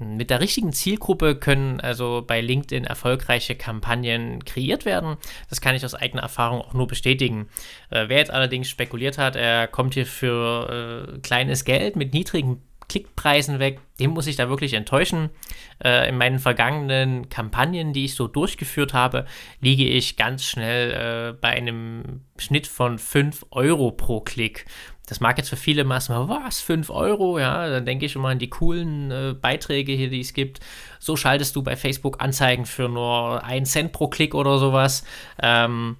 Mit 0.00 0.30
der 0.30 0.40
richtigen 0.40 0.72
Zielgruppe 0.72 1.36
können 1.36 1.78
also 1.78 2.24
bei 2.26 2.40
LinkedIn 2.40 2.84
erfolgreiche 2.84 3.54
Kampagnen 3.54 4.42
kreiert 4.44 4.86
werden. 4.86 5.18
Das 5.50 5.60
kann 5.60 5.74
ich 5.74 5.84
aus 5.84 5.94
eigener 5.94 6.22
Erfahrung 6.22 6.62
auch 6.62 6.72
nur 6.72 6.86
bestätigen. 6.86 7.48
Äh, 7.90 8.08
wer 8.08 8.16
jetzt 8.18 8.30
allerdings 8.30 8.70
spekuliert 8.70 9.18
hat, 9.18 9.36
er 9.36 9.68
kommt 9.68 9.92
hier 9.92 10.06
für 10.06 11.16
äh, 11.16 11.18
kleines 11.18 11.64
Geld 11.64 11.96
mit 11.96 12.14
niedrigen 12.14 12.62
Klickpreisen 12.90 13.60
weg, 13.60 13.78
dem 14.00 14.10
muss 14.10 14.26
ich 14.26 14.34
da 14.34 14.48
wirklich 14.48 14.74
enttäuschen. 14.74 15.30
Äh, 15.84 16.08
in 16.08 16.18
meinen 16.18 16.40
vergangenen 16.40 17.28
Kampagnen, 17.28 17.92
die 17.92 18.06
ich 18.06 18.16
so 18.16 18.26
durchgeführt 18.26 18.94
habe, 18.94 19.26
liege 19.60 19.84
ich 19.84 20.16
ganz 20.16 20.44
schnell 20.44 20.90
äh, 21.30 21.32
bei 21.40 21.50
einem 21.50 22.22
Schnitt 22.36 22.66
von 22.66 22.98
5 22.98 23.46
Euro 23.52 23.92
pro 23.92 24.20
Klick. 24.20 24.66
Das 25.10 25.18
mag 25.18 25.38
jetzt 25.38 25.48
für 25.48 25.56
viele 25.56 25.82
Massen, 25.82 26.14
was, 26.28 26.60
5 26.60 26.88
Euro? 26.88 27.40
Ja, 27.40 27.68
dann 27.68 27.84
denke 27.84 28.06
ich 28.06 28.14
immer 28.14 28.28
an 28.28 28.38
die 28.38 28.48
coolen 28.48 29.10
äh, 29.10 29.34
Beiträge 29.34 29.90
hier, 29.90 30.08
die 30.08 30.20
es 30.20 30.34
gibt. 30.34 30.60
So 31.00 31.16
schaltest 31.16 31.56
du 31.56 31.64
bei 31.64 31.74
Facebook 31.74 32.22
Anzeigen 32.22 32.64
für 32.64 32.88
nur 32.88 33.42
1 33.42 33.72
Cent 33.72 33.92
pro 33.92 34.06
Klick 34.06 34.36
oder 34.36 34.60
sowas. 34.60 35.02
Ähm, 35.42 35.96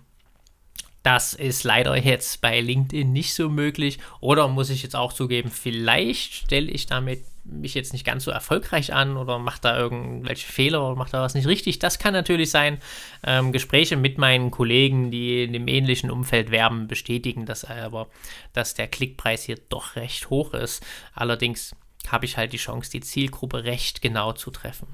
das 1.02 1.34
ist 1.34 1.64
leider 1.64 1.96
jetzt 1.96 2.40
bei 2.40 2.60
LinkedIn 2.60 3.12
nicht 3.12 3.34
so 3.34 3.48
möglich. 3.48 3.98
Oder 4.20 4.46
muss 4.46 4.70
ich 4.70 4.84
jetzt 4.84 4.94
auch 4.94 5.12
zugeben, 5.12 5.50
vielleicht 5.50 6.32
stelle 6.32 6.70
ich 6.70 6.86
damit 6.86 7.24
mich 7.50 7.74
jetzt 7.74 7.92
nicht 7.92 8.04
ganz 8.04 8.24
so 8.24 8.30
erfolgreich 8.30 8.92
an 8.92 9.16
oder 9.16 9.38
mache 9.38 9.60
da 9.60 9.78
irgendwelche 9.78 10.50
Fehler 10.50 10.86
oder 10.86 10.96
mache 10.96 11.10
da 11.12 11.22
was 11.22 11.34
nicht 11.34 11.46
richtig. 11.46 11.78
Das 11.78 11.98
kann 11.98 12.12
natürlich 12.12 12.50
sein. 12.50 12.78
Ähm, 13.24 13.52
Gespräche 13.52 13.96
mit 13.96 14.18
meinen 14.18 14.50
Kollegen, 14.50 15.10
die 15.10 15.44
in 15.44 15.52
dem 15.52 15.68
ähnlichen 15.68 16.10
Umfeld 16.10 16.50
werben, 16.50 16.88
bestätigen 16.88 17.46
das 17.46 17.64
aber, 17.64 18.08
dass 18.52 18.74
der 18.74 18.88
Klickpreis 18.88 19.44
hier 19.44 19.58
doch 19.68 19.96
recht 19.96 20.30
hoch 20.30 20.54
ist. 20.54 20.84
Allerdings 21.14 21.74
habe 22.08 22.24
ich 22.24 22.36
halt 22.36 22.52
die 22.52 22.58
Chance, 22.58 22.90
die 22.90 23.00
Zielgruppe 23.00 23.64
recht 23.64 24.02
genau 24.02 24.32
zu 24.32 24.50
treffen. 24.50 24.86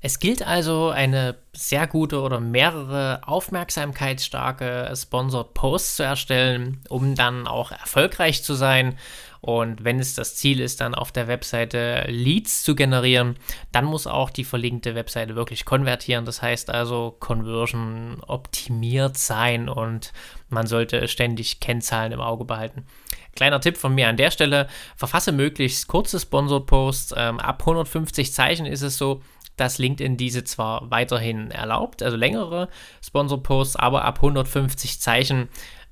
Es 0.00 0.20
gilt 0.20 0.46
also, 0.46 0.90
eine 0.90 1.36
sehr 1.52 1.86
gute 1.86 2.20
oder 2.20 2.38
mehrere 2.38 3.22
aufmerksamkeitsstarke 3.26 4.92
Sponsored 4.94 5.54
Posts 5.54 5.96
zu 5.96 6.02
erstellen, 6.02 6.82
um 6.88 7.14
dann 7.14 7.46
auch 7.46 7.72
erfolgreich 7.72 8.44
zu 8.44 8.54
sein. 8.54 8.96
Und 9.40 9.84
wenn 9.84 9.98
es 9.98 10.14
das 10.14 10.36
Ziel 10.36 10.60
ist, 10.60 10.80
dann 10.80 10.94
auf 10.94 11.12
der 11.12 11.28
Webseite 11.28 12.04
Leads 12.08 12.62
zu 12.62 12.74
generieren, 12.74 13.36
dann 13.72 13.84
muss 13.84 14.06
auch 14.06 14.30
die 14.30 14.44
verlinkte 14.44 14.94
Webseite 14.94 15.36
wirklich 15.36 15.64
konvertieren. 15.64 16.24
Das 16.24 16.42
heißt 16.42 16.70
also 16.70 17.16
Conversion 17.18 18.22
optimiert 18.26 19.16
sein 19.16 19.68
und 19.68 20.12
man 20.48 20.66
sollte 20.66 21.08
ständig 21.08 21.60
Kennzahlen 21.60 22.12
im 22.12 22.20
Auge 22.20 22.44
behalten. 22.44 22.86
Kleiner 23.34 23.60
Tipp 23.60 23.76
von 23.76 23.94
mir 23.94 24.08
an 24.08 24.16
der 24.16 24.30
Stelle, 24.30 24.66
verfasse 24.96 25.30
möglichst 25.30 25.88
kurze 25.88 26.18
Sponsored 26.18 26.66
Posts. 26.66 27.14
Ähm, 27.16 27.38
ab 27.38 27.60
150 27.60 28.32
Zeichen 28.32 28.64
ist 28.64 28.82
es 28.82 28.96
so, 28.96 29.20
dass 29.56 29.78
LinkedIn 29.78 30.16
diese 30.16 30.44
zwar 30.44 30.90
weiterhin 30.90 31.50
erlaubt, 31.50 32.02
also 32.02 32.16
längere 32.16 32.68
Sponsor-Posts, 33.02 33.76
aber 33.76 34.04
ab 34.04 34.16
150 34.16 35.00
Zeichen 35.00 35.48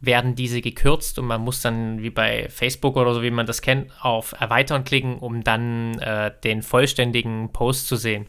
werden 0.06 0.34
diese 0.34 0.60
gekürzt 0.60 1.18
und 1.18 1.26
man 1.26 1.40
muss 1.40 1.60
dann 1.60 2.02
wie 2.02 2.10
bei 2.10 2.48
Facebook 2.48 2.96
oder 2.96 3.14
so, 3.14 3.22
wie 3.22 3.30
man 3.30 3.46
das 3.46 3.62
kennt, 3.62 3.90
auf 4.02 4.34
Erweitern 4.38 4.84
klicken, 4.84 5.18
um 5.18 5.42
dann 5.44 5.98
äh, 5.98 6.32
den 6.42 6.62
vollständigen 6.62 7.52
Post 7.52 7.88
zu 7.88 7.96
sehen. 7.96 8.26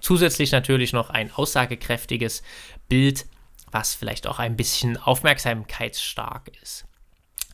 Zusätzlich 0.00 0.52
natürlich 0.52 0.92
noch 0.92 1.10
ein 1.10 1.32
aussagekräftiges 1.32 2.42
Bild, 2.88 3.26
was 3.70 3.94
vielleicht 3.94 4.26
auch 4.26 4.38
ein 4.38 4.56
bisschen 4.56 4.96
aufmerksamkeitsstark 4.96 6.50
ist. 6.62 6.86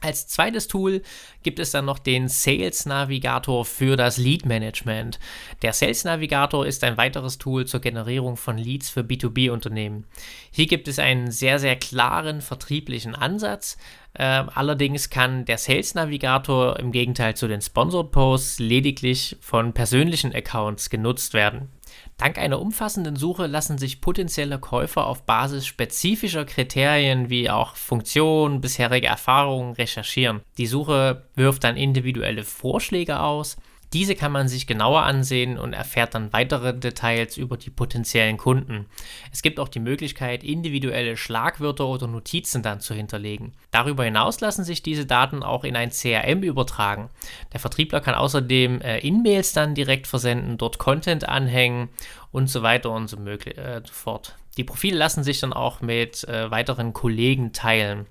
Als 0.02 0.28
zweites 0.28 0.68
Tool 0.68 1.02
gibt 1.42 1.58
es 1.58 1.70
dann 1.70 1.86
noch 1.86 1.98
den 1.98 2.28
Sales 2.28 2.84
Navigator 2.84 3.64
für 3.64 3.96
das 3.96 4.18
Lead 4.18 4.44
Management. 4.44 5.18
Der 5.62 5.72
Sales 5.72 6.04
Navigator 6.04 6.66
ist 6.66 6.84
ein 6.84 6.98
weiteres 6.98 7.38
Tool 7.38 7.66
zur 7.66 7.80
Generierung 7.80 8.36
von 8.36 8.58
Leads 8.58 8.90
für 8.90 9.00
B2B-Unternehmen. 9.00 10.06
Hier 10.50 10.66
gibt 10.66 10.86
es 10.86 10.98
einen 10.98 11.30
sehr, 11.30 11.58
sehr 11.58 11.76
klaren 11.76 12.42
vertrieblichen 12.42 13.14
Ansatz. 13.14 13.78
Äh, 14.12 14.22
allerdings 14.22 15.08
kann 15.08 15.46
der 15.46 15.58
Sales 15.58 15.94
Navigator 15.94 16.78
im 16.78 16.92
Gegenteil 16.92 17.34
zu 17.34 17.48
den 17.48 17.62
Sponsored 17.62 18.12
Posts 18.12 18.58
lediglich 18.58 19.36
von 19.40 19.72
persönlichen 19.72 20.34
Accounts 20.34 20.90
genutzt 20.90 21.32
werden. 21.32 21.70
Dank 22.18 22.38
einer 22.38 22.61
umfassenden 22.61 23.16
Suche 23.16 23.46
lassen 23.46 23.76
sich 23.76 24.00
potenzielle 24.00 24.58
Käufer 24.58 25.06
auf 25.06 25.25
Basis 25.25 25.66
spezifischer 25.66 26.46
Kriterien 26.46 27.28
wie 27.28 27.50
auch 27.50 27.76
Funktion, 27.76 28.62
bisherige 28.62 29.06
Erfahrungen 29.06 29.75
recherchieren. 29.75 30.40
Die 30.56 30.66
Suche 30.66 31.28
wirft 31.35 31.64
dann 31.64 31.76
individuelle 31.76 32.44
Vorschläge 32.44 33.20
aus 33.20 33.58
diese 33.96 34.14
kann 34.14 34.30
man 34.30 34.46
sich 34.46 34.66
genauer 34.66 35.04
ansehen 35.04 35.58
und 35.58 35.72
erfährt 35.72 36.14
dann 36.14 36.30
weitere 36.34 36.78
Details 36.78 37.38
über 37.38 37.56
die 37.56 37.70
potenziellen 37.70 38.36
Kunden. 38.36 38.84
Es 39.32 39.40
gibt 39.40 39.58
auch 39.58 39.68
die 39.68 39.80
Möglichkeit, 39.80 40.44
individuelle 40.44 41.16
Schlagwörter 41.16 41.86
oder 41.86 42.06
Notizen 42.06 42.62
dann 42.62 42.80
zu 42.80 42.92
hinterlegen. 42.92 43.54
Darüber 43.70 44.04
hinaus 44.04 44.42
lassen 44.42 44.64
sich 44.64 44.82
diese 44.82 45.06
Daten 45.06 45.42
auch 45.42 45.64
in 45.64 45.76
ein 45.76 45.92
CRM 45.92 46.42
übertragen. 46.42 47.08
Der 47.54 47.60
Vertriebler 47.60 48.02
kann 48.02 48.14
außerdem 48.14 48.82
äh, 48.82 48.98
In-Mails 48.98 49.54
dann 49.54 49.74
direkt 49.74 50.06
versenden, 50.06 50.58
dort 50.58 50.76
Content 50.76 51.26
anhängen 51.26 51.88
und 52.32 52.50
so 52.50 52.62
weiter 52.62 52.90
und 52.90 53.08
so, 53.08 53.16
äh, 53.16 53.80
fort. 53.90 54.36
Die 54.58 54.64
Profile 54.64 54.98
lassen 54.98 55.24
sich 55.24 55.40
dann 55.40 55.54
auch 55.54 55.80
mit 55.80 56.22
äh, 56.24 56.50
weiteren 56.50 56.92
Kollegen 56.92 57.54
teilen. 57.54 58.04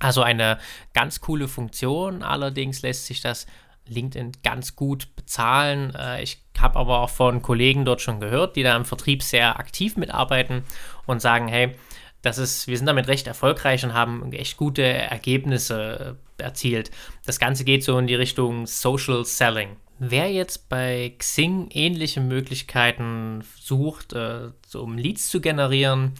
Also 0.00 0.20
eine 0.20 0.58
ganz 0.92 1.22
coole 1.22 1.48
Funktion, 1.48 2.22
allerdings 2.22 2.82
lässt 2.82 3.06
sich 3.06 3.22
das 3.22 3.46
LinkedIn 3.90 4.32
ganz 4.42 4.76
gut 4.76 5.14
bezahlen. 5.16 5.94
Äh, 5.94 6.22
ich 6.22 6.42
habe 6.58 6.78
aber 6.78 7.00
auch 7.00 7.10
von 7.10 7.42
Kollegen 7.42 7.84
dort 7.84 8.00
schon 8.00 8.20
gehört, 8.20 8.56
die 8.56 8.62
da 8.62 8.76
im 8.76 8.84
Vertrieb 8.84 9.22
sehr 9.22 9.58
aktiv 9.58 9.96
mitarbeiten 9.96 10.64
und 11.06 11.20
sagen, 11.20 11.48
hey, 11.48 11.74
das 12.22 12.38
ist, 12.38 12.66
wir 12.66 12.76
sind 12.76 12.86
damit 12.86 13.08
recht 13.08 13.26
erfolgreich 13.26 13.84
und 13.84 13.94
haben 13.94 14.30
echt 14.32 14.56
gute 14.56 14.82
Ergebnisse 14.82 16.16
äh, 16.38 16.42
erzielt. 16.42 16.90
Das 17.24 17.38
Ganze 17.38 17.64
geht 17.64 17.84
so 17.84 17.98
in 17.98 18.06
die 18.06 18.14
Richtung 18.14 18.66
Social 18.66 19.24
Selling. 19.24 19.76
Wer 19.98 20.30
jetzt 20.30 20.68
bei 20.68 21.14
Xing 21.18 21.68
ähnliche 21.72 22.20
Möglichkeiten 22.20 23.42
sucht, 23.58 24.12
äh, 24.12 24.50
so 24.66 24.82
um 24.82 24.96
Leads 24.96 25.30
zu 25.30 25.40
generieren, 25.40 26.14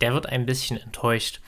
der 0.00 0.14
wird 0.14 0.26
ein 0.26 0.46
bisschen 0.46 0.78
enttäuscht. 0.78 1.40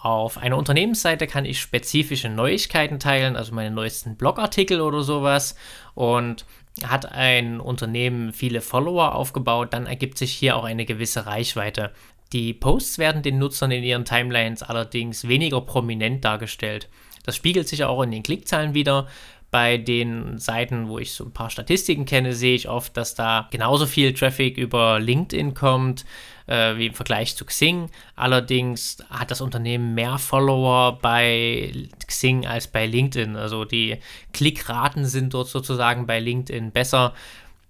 Auf 0.00 0.38
einer 0.38 0.56
Unternehmensseite 0.56 1.26
kann 1.26 1.44
ich 1.44 1.60
spezifische 1.60 2.28
Neuigkeiten 2.28 3.00
teilen, 3.00 3.34
also 3.34 3.52
meine 3.52 3.72
neuesten 3.72 4.16
Blogartikel 4.16 4.80
oder 4.80 5.02
sowas. 5.02 5.56
Und 5.94 6.46
hat 6.84 7.10
ein 7.10 7.58
Unternehmen 7.60 8.32
viele 8.32 8.60
Follower 8.60 9.14
aufgebaut, 9.14 9.72
dann 9.72 9.86
ergibt 9.86 10.16
sich 10.18 10.32
hier 10.32 10.56
auch 10.56 10.64
eine 10.64 10.84
gewisse 10.84 11.26
Reichweite. 11.26 11.92
Die 12.32 12.52
Posts 12.52 12.98
werden 12.98 13.22
den 13.22 13.38
Nutzern 13.38 13.70
in 13.70 13.82
ihren 13.82 14.04
Timelines 14.04 14.62
allerdings 14.62 15.26
weniger 15.26 15.60
prominent 15.60 16.24
dargestellt. 16.24 16.88
Das 17.24 17.36
spiegelt 17.36 17.66
sich 17.66 17.84
auch 17.84 18.02
in 18.02 18.10
den 18.10 18.22
Klickzahlen 18.22 18.74
wieder. 18.74 19.08
Bei 19.50 19.78
den 19.78 20.38
Seiten, 20.38 20.88
wo 20.88 20.98
ich 20.98 21.12
so 21.12 21.24
ein 21.24 21.32
paar 21.32 21.48
Statistiken 21.48 22.04
kenne, 22.04 22.34
sehe 22.34 22.54
ich 22.54 22.68
oft, 22.68 22.96
dass 22.98 23.14
da 23.14 23.48
genauso 23.50 23.86
viel 23.86 24.12
Traffic 24.12 24.58
über 24.58 25.00
LinkedIn 25.00 25.54
kommt 25.54 26.04
äh, 26.48 26.76
wie 26.76 26.86
im 26.86 26.94
Vergleich 26.94 27.36
zu 27.36 27.44
Xing. 27.44 27.90
Allerdings 28.16 28.98
hat 29.10 29.30
das 29.30 29.40
Unternehmen 29.40 29.94
mehr 29.94 30.18
Follower 30.18 30.98
bei 31.00 31.72
Xing 32.06 32.46
als 32.46 32.66
bei 32.66 32.86
LinkedIn. 32.86 33.36
Also 33.36 33.64
die 33.64 33.98
Klickraten 34.32 35.04
sind 35.04 35.34
dort 35.34 35.48
sozusagen 35.48 36.06
bei 36.06 36.18
LinkedIn 36.18 36.72
besser. 36.72 37.14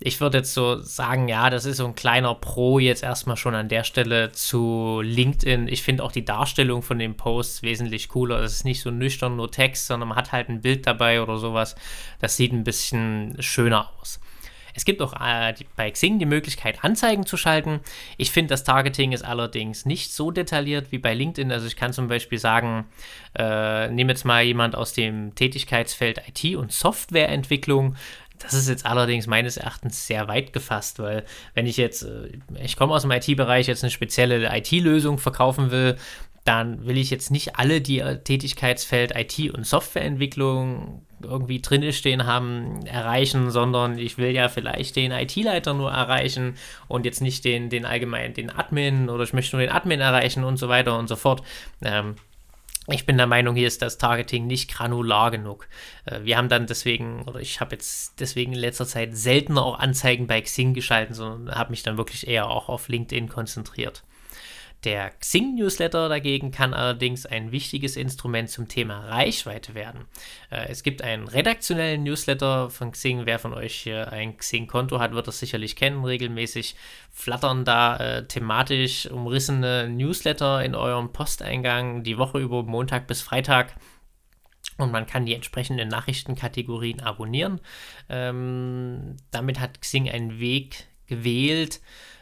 Ich 0.00 0.20
würde 0.20 0.38
jetzt 0.38 0.54
so 0.54 0.80
sagen, 0.80 1.26
ja, 1.26 1.50
das 1.50 1.64
ist 1.64 1.78
so 1.78 1.86
ein 1.86 1.96
kleiner 1.96 2.32
Pro 2.36 2.78
jetzt 2.78 3.02
erstmal 3.02 3.36
schon 3.36 3.56
an 3.56 3.68
der 3.68 3.82
Stelle 3.82 4.30
zu 4.30 5.00
LinkedIn. 5.02 5.66
Ich 5.66 5.82
finde 5.82 6.04
auch 6.04 6.12
die 6.12 6.24
Darstellung 6.24 6.82
von 6.82 7.00
den 7.00 7.16
Posts 7.16 7.62
wesentlich 7.62 8.08
cooler. 8.08 8.40
Es 8.40 8.52
ist 8.52 8.64
nicht 8.64 8.80
so 8.80 8.92
nüchtern 8.92 9.34
nur 9.34 9.50
Text, 9.50 9.88
sondern 9.88 10.10
man 10.10 10.18
hat 10.18 10.30
halt 10.30 10.48
ein 10.48 10.60
Bild 10.60 10.86
dabei 10.86 11.20
oder 11.20 11.38
sowas. 11.38 11.74
Das 12.20 12.36
sieht 12.36 12.52
ein 12.52 12.62
bisschen 12.62 13.36
schöner 13.40 13.90
aus. 14.00 14.20
Es 14.74 14.84
gibt 14.84 15.02
auch 15.02 15.14
äh, 15.20 15.52
die, 15.52 15.66
bei 15.76 15.90
Xing 15.90 16.18
die 16.18 16.26
Möglichkeit, 16.26 16.84
Anzeigen 16.84 17.26
zu 17.26 17.36
schalten. 17.36 17.80
Ich 18.16 18.30
finde, 18.30 18.50
das 18.50 18.64
Targeting 18.64 19.12
ist 19.12 19.24
allerdings 19.24 19.86
nicht 19.86 20.12
so 20.12 20.30
detailliert 20.30 20.92
wie 20.92 20.98
bei 20.98 21.14
LinkedIn. 21.14 21.52
Also 21.52 21.66
ich 21.66 21.76
kann 21.76 21.92
zum 21.92 22.08
Beispiel 22.08 22.38
sagen, 22.38 22.86
äh, 23.36 23.88
nehme 23.88 24.12
jetzt 24.12 24.24
mal 24.24 24.42
jemand 24.42 24.74
aus 24.74 24.92
dem 24.92 25.34
Tätigkeitsfeld 25.34 26.22
IT 26.28 26.56
und 26.56 26.72
Softwareentwicklung. 26.72 27.96
Das 28.38 28.54
ist 28.54 28.68
jetzt 28.68 28.86
allerdings 28.86 29.26
meines 29.26 29.56
Erachtens 29.56 30.06
sehr 30.06 30.28
weit 30.28 30.52
gefasst, 30.52 31.00
weil 31.00 31.24
wenn 31.54 31.66
ich 31.66 31.76
jetzt, 31.76 32.02
äh, 32.02 32.38
ich 32.62 32.76
komme 32.76 32.94
aus 32.94 33.02
dem 33.02 33.10
IT-Bereich, 33.10 33.66
jetzt 33.66 33.82
eine 33.82 33.90
spezielle 33.90 34.56
IT-Lösung 34.56 35.18
verkaufen 35.18 35.70
will, 35.70 35.96
dann 36.48 36.86
will 36.86 36.96
ich 36.96 37.10
jetzt 37.10 37.30
nicht 37.30 37.56
alle, 37.56 37.82
die 37.82 37.98
Tätigkeitsfeld 37.98 39.12
IT 39.14 39.52
und 39.52 39.66
Softwareentwicklung 39.66 41.04
irgendwie 41.22 41.60
drin 41.60 41.92
stehen 41.92 42.24
haben, 42.24 42.86
erreichen, 42.86 43.50
sondern 43.50 43.98
ich 43.98 44.16
will 44.16 44.30
ja 44.30 44.48
vielleicht 44.48 44.96
den 44.96 45.12
IT-Leiter 45.12 45.74
nur 45.74 45.90
erreichen 45.90 46.56
und 46.86 47.04
jetzt 47.04 47.20
nicht 47.20 47.44
den, 47.44 47.68
den 47.68 47.84
allgemeinen, 47.84 48.32
den 48.32 48.48
Admin 48.48 49.10
oder 49.10 49.24
ich 49.24 49.34
möchte 49.34 49.56
nur 49.56 49.66
den 49.66 49.74
Admin 49.74 50.00
erreichen 50.00 50.42
und 50.42 50.56
so 50.56 50.70
weiter 50.70 50.98
und 50.98 51.08
so 51.08 51.16
fort. 51.16 51.42
Ähm, 51.82 52.14
ich 52.90 53.04
bin 53.04 53.18
der 53.18 53.26
Meinung, 53.26 53.54
hier 53.54 53.66
ist 53.66 53.82
das 53.82 53.98
Targeting 53.98 54.46
nicht 54.46 54.72
granular 54.72 55.30
genug. 55.30 55.68
Äh, 56.06 56.20
wir 56.22 56.38
haben 56.38 56.48
dann 56.48 56.66
deswegen, 56.66 57.24
oder 57.24 57.40
ich 57.40 57.60
habe 57.60 57.74
jetzt 57.74 58.20
deswegen 58.20 58.54
in 58.54 58.58
letzter 58.58 58.86
Zeit 58.86 59.14
seltener 59.14 59.66
auch 59.66 59.78
Anzeigen 59.78 60.26
bei 60.26 60.40
Xing 60.40 60.72
geschalten, 60.72 61.14
sondern 61.14 61.54
habe 61.54 61.72
mich 61.72 61.82
dann 61.82 61.98
wirklich 61.98 62.26
eher 62.26 62.48
auch 62.48 62.70
auf 62.70 62.88
LinkedIn 62.88 63.28
konzentriert. 63.28 64.02
Der 64.84 65.10
Xing-Newsletter 65.10 66.08
dagegen 66.08 66.52
kann 66.52 66.72
allerdings 66.72 67.26
ein 67.26 67.50
wichtiges 67.50 67.96
Instrument 67.96 68.48
zum 68.48 68.68
Thema 68.68 69.00
Reichweite 69.08 69.74
werden. 69.74 70.04
Äh, 70.50 70.68
es 70.68 70.84
gibt 70.84 71.02
einen 71.02 71.26
redaktionellen 71.26 72.04
Newsletter 72.04 72.70
von 72.70 72.92
Xing. 72.92 73.26
Wer 73.26 73.40
von 73.40 73.52
euch 73.54 73.74
hier 73.74 74.12
ein 74.12 74.36
Xing-Konto 74.36 75.00
hat, 75.00 75.12
wird 75.12 75.26
das 75.26 75.40
sicherlich 75.40 75.74
kennen. 75.74 76.04
Regelmäßig 76.04 76.76
flattern 77.10 77.64
da 77.64 77.96
äh, 77.96 78.28
thematisch 78.28 79.06
umrissene 79.10 79.88
Newsletter 79.88 80.64
in 80.64 80.76
eurem 80.76 81.12
Posteingang 81.12 82.04
die 82.04 82.18
Woche 82.18 82.38
über 82.38 82.62
Montag 82.62 83.08
bis 83.08 83.20
Freitag. 83.20 83.74
Und 84.76 84.92
man 84.92 85.06
kann 85.06 85.26
die 85.26 85.34
entsprechenden 85.34 85.88
Nachrichtenkategorien 85.88 87.00
abonnieren. 87.00 87.60
Ähm, 88.08 89.16
damit 89.32 89.58
hat 89.58 89.80
Xing 89.80 90.08
einen 90.08 90.38
Weg 90.38 90.86
gewählt, 91.06 91.76
äh, 91.76 91.80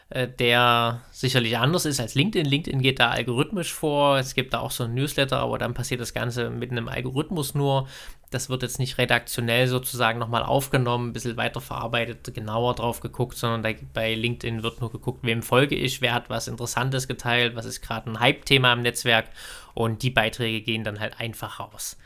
der 0.08 1.02
sicherlich 1.10 1.58
anders 1.58 1.84
ist 1.84 1.98
als 1.98 2.14
LinkedIn. 2.14 2.46
LinkedIn 2.46 2.80
geht 2.80 3.00
da 3.00 3.10
algorithmisch 3.10 3.72
vor. 3.72 4.18
Es 4.18 4.34
gibt 4.34 4.54
da 4.54 4.60
auch 4.60 4.70
so 4.70 4.84
ein 4.84 4.94
Newsletter, 4.94 5.38
aber 5.40 5.58
dann 5.58 5.74
passiert 5.74 6.00
das 6.00 6.14
Ganze 6.14 6.48
mit 6.50 6.70
einem 6.70 6.88
Algorithmus 6.88 7.54
nur. 7.54 7.88
Das 8.30 8.48
wird 8.48 8.62
jetzt 8.62 8.78
nicht 8.78 8.98
redaktionell 8.98 9.66
sozusagen 9.66 10.18
nochmal 10.18 10.42
aufgenommen, 10.42 11.08
ein 11.08 11.12
bisschen 11.12 11.36
weiter 11.36 11.60
verarbeitet, 11.60 12.32
genauer 12.34 12.74
drauf 12.74 13.00
geguckt, 13.00 13.36
sondern 13.36 13.76
bei 13.94 14.14
LinkedIn 14.14 14.62
wird 14.62 14.80
nur 14.80 14.92
geguckt, 14.92 15.24
wem 15.24 15.42
folge 15.42 15.74
ich, 15.74 16.00
wer 16.00 16.14
hat 16.14 16.30
was 16.30 16.48
Interessantes 16.48 17.08
geteilt, 17.08 17.56
was 17.56 17.66
ist 17.66 17.82
gerade 17.82 18.10
ein 18.10 18.20
Hype-Thema 18.20 18.72
im 18.72 18.82
Netzwerk 18.82 19.26
und 19.74 20.02
die 20.02 20.10
Beiträge 20.10 20.60
gehen 20.60 20.84
dann 20.84 21.00
halt 21.00 21.18
einfach 21.20 21.60
raus. 21.60 21.96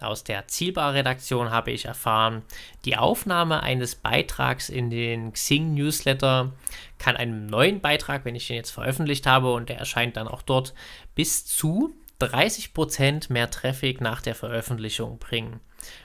Aus 0.00 0.24
der 0.24 0.48
Zielbar-Redaktion 0.48 1.50
habe 1.50 1.70
ich 1.70 1.84
erfahren, 1.84 2.42
die 2.84 2.96
Aufnahme 2.96 3.62
eines 3.62 3.94
Beitrags 3.94 4.68
in 4.68 4.90
den 4.90 5.32
Xing-Newsletter 5.32 6.52
kann 6.98 7.16
einem 7.16 7.46
neuen 7.46 7.80
Beitrag, 7.80 8.24
wenn 8.24 8.34
ich 8.34 8.48
den 8.48 8.56
jetzt 8.56 8.70
veröffentlicht 8.70 9.26
habe 9.26 9.52
und 9.52 9.68
der 9.68 9.78
erscheint 9.78 10.16
dann 10.16 10.28
auch 10.28 10.42
dort, 10.42 10.74
bis 11.14 11.46
zu 11.46 11.94
30% 12.20 13.32
mehr 13.32 13.50
Traffic 13.50 14.00
nach 14.00 14.20
der 14.20 14.34
Veröffentlichung 14.34 15.18
bringen. 15.18 15.60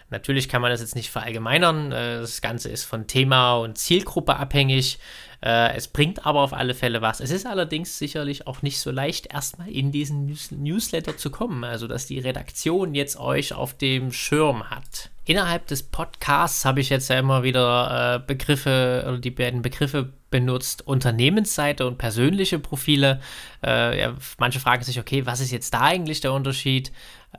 Natürlich 0.10 0.50
kann 0.50 0.62
man 0.62 0.72
das 0.72 0.82
jetzt 0.82 0.96
nicht 0.96 1.10
verallgemeinern. 1.10 1.92
Äh, 1.92 2.20
das 2.20 2.42
Ganze 2.42 2.70
ist 2.70 2.84
von 2.84 3.08
Thema 3.08 3.58
und 3.58 3.78
Zielgruppe 3.78 4.36
abhängig. 4.36 5.00
Äh, 5.42 5.76
es 5.76 5.88
bringt 5.88 6.26
aber 6.26 6.42
auf 6.42 6.54
alle 6.54 6.74
Fälle 6.74 7.02
was. 7.02 7.22
Es 7.22 7.32
ist 7.32 7.46
allerdings 7.46 7.98
sicherlich 7.98 8.48
auch 8.48 8.62
nicht 8.62 8.80
so 8.80 8.92
leicht, 8.92 9.34
erstmal 9.34 9.70
in 9.70 9.92
diesen 9.92 10.26
News 10.26 10.52
Newsletter 10.52 11.18
zu 11.18 11.30
kommen. 11.30 11.64
Also, 11.64 11.88
dass 11.88 12.08
die 12.08 12.20
Redaktion 12.20 12.94
jetzt 12.94 13.18
euch 13.18 13.54
auf 13.54 13.74
dem 13.74 14.12
Schirm 14.12 14.70
hat. 14.70 15.10
Innerhalb 15.26 15.68
des 15.68 15.84
Podcasts 15.84 16.66
habe 16.66 16.82
ich 16.82 16.90
jetzt 16.90 17.08
ja 17.08 17.20
immer 17.20 17.44
wieder 17.44 18.16
äh, 18.16 18.20
Begriffe 18.26 19.06
oder 19.08 19.20
die 19.20 19.30
beiden 19.30 19.62
Begriffe 19.62 20.12
benutzt, 20.32 20.88
Unternehmensseite 20.88 21.86
und 21.86 21.98
persönliche 21.98 22.60
Profile. 22.60 23.22
Äh, 23.64 24.00
ja, 24.00 24.16
manche 24.40 24.60
fragen 24.60 24.84
sich, 24.84 25.00
okay, 25.00 25.26
was 25.26 25.40
ist 25.40 25.52
jetzt 25.52 25.74
da 25.74 25.82
eigentlich 25.82 26.22
der 26.22 26.34
Unterschied? 26.34 26.92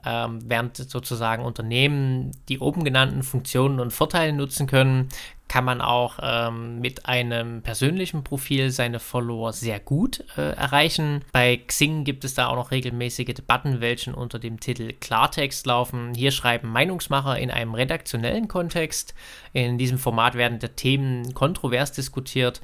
Ähm, 0.05 0.39
während 0.45 0.77
sozusagen 0.77 1.43
Unternehmen 1.43 2.31
die 2.47 2.59
oben 2.59 2.85
genannten 2.85 3.23
Funktionen 3.23 3.81
und 3.81 3.91
Vorteile 3.91 4.31
nutzen 4.31 4.67
können, 4.67 5.09
kann 5.51 5.65
man 5.65 5.81
auch 5.81 6.17
ähm, 6.21 6.79
mit 6.79 7.07
einem 7.07 7.61
persönlichen 7.61 8.23
Profil 8.23 8.71
seine 8.71 9.01
Follower 9.01 9.51
sehr 9.51 9.81
gut 9.81 10.23
äh, 10.37 10.53
erreichen. 10.53 11.25
Bei 11.33 11.57
Xing 11.57 12.05
gibt 12.05 12.23
es 12.23 12.35
da 12.35 12.47
auch 12.47 12.55
noch 12.55 12.71
regelmäßige 12.71 13.33
Debatten, 13.33 13.81
welche 13.81 14.15
unter 14.15 14.39
dem 14.39 14.61
Titel 14.61 14.93
Klartext 14.93 15.65
laufen. 15.65 16.13
Hier 16.15 16.31
schreiben 16.31 16.69
Meinungsmacher 16.69 17.37
in 17.37 17.51
einem 17.51 17.73
redaktionellen 17.73 18.47
Kontext. 18.47 19.13
In 19.51 19.77
diesem 19.77 19.97
Format 19.97 20.35
werden 20.35 20.59
die 20.59 20.69
Themen 20.69 21.33
kontrovers 21.33 21.91
diskutiert. 21.91 22.61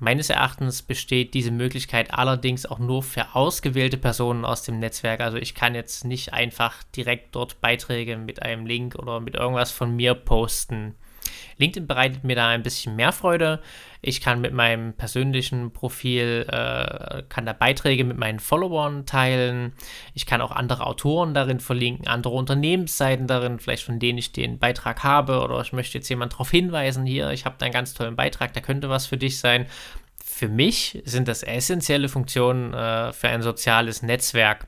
Meines 0.00 0.28
Erachtens 0.28 0.82
besteht 0.82 1.34
diese 1.34 1.52
Möglichkeit 1.52 2.12
allerdings 2.12 2.66
auch 2.66 2.80
nur 2.80 3.04
für 3.04 3.36
ausgewählte 3.36 3.96
Personen 3.96 4.44
aus 4.44 4.64
dem 4.64 4.80
Netzwerk. 4.80 5.20
Also 5.20 5.36
ich 5.36 5.54
kann 5.54 5.76
jetzt 5.76 6.04
nicht 6.04 6.32
einfach 6.32 6.82
direkt 6.96 7.36
dort 7.36 7.60
Beiträge 7.60 8.16
mit 8.16 8.42
einem 8.42 8.66
Link 8.66 8.96
oder 8.96 9.20
mit 9.20 9.36
irgendwas 9.36 9.70
von 9.70 9.94
mir 9.94 10.14
posten. 10.14 10.96
LinkedIn 11.58 11.86
bereitet 11.86 12.24
mir 12.24 12.36
da 12.36 12.48
ein 12.48 12.62
bisschen 12.62 12.96
mehr 12.96 13.12
Freude. 13.12 13.60
Ich 14.02 14.20
kann 14.20 14.40
mit 14.40 14.52
meinem 14.52 14.92
persönlichen 14.92 15.72
Profil, 15.72 16.46
äh, 16.48 17.22
kann 17.28 17.46
da 17.46 17.52
Beiträge 17.52 18.04
mit 18.04 18.18
meinen 18.18 18.40
Followern 18.40 19.06
teilen. 19.06 19.72
Ich 20.12 20.26
kann 20.26 20.40
auch 20.40 20.50
andere 20.50 20.86
Autoren 20.86 21.32
darin 21.32 21.60
verlinken, 21.60 22.06
andere 22.06 22.34
Unternehmensseiten 22.34 23.26
darin, 23.26 23.58
vielleicht 23.58 23.84
von 23.84 23.98
denen 23.98 24.18
ich 24.18 24.32
den 24.32 24.58
Beitrag 24.58 25.02
habe 25.04 25.40
oder 25.40 25.60
ich 25.60 25.72
möchte 25.72 25.98
jetzt 25.98 26.08
jemand 26.08 26.34
darauf 26.34 26.50
hinweisen, 26.50 27.06
hier, 27.06 27.30
ich 27.30 27.44
habe 27.44 27.56
da 27.58 27.66
einen 27.66 27.72
ganz 27.72 27.94
tollen 27.94 28.16
Beitrag, 28.16 28.52
da 28.52 28.60
könnte 28.60 28.90
was 28.90 29.06
für 29.06 29.16
dich 29.16 29.38
sein. 29.38 29.66
Für 30.22 30.48
mich 30.48 31.00
sind 31.04 31.28
das 31.28 31.42
essentielle 31.42 32.08
Funktionen 32.08 32.74
äh, 32.74 33.12
für 33.12 33.28
ein 33.28 33.42
soziales 33.42 34.02
Netzwerk 34.02 34.66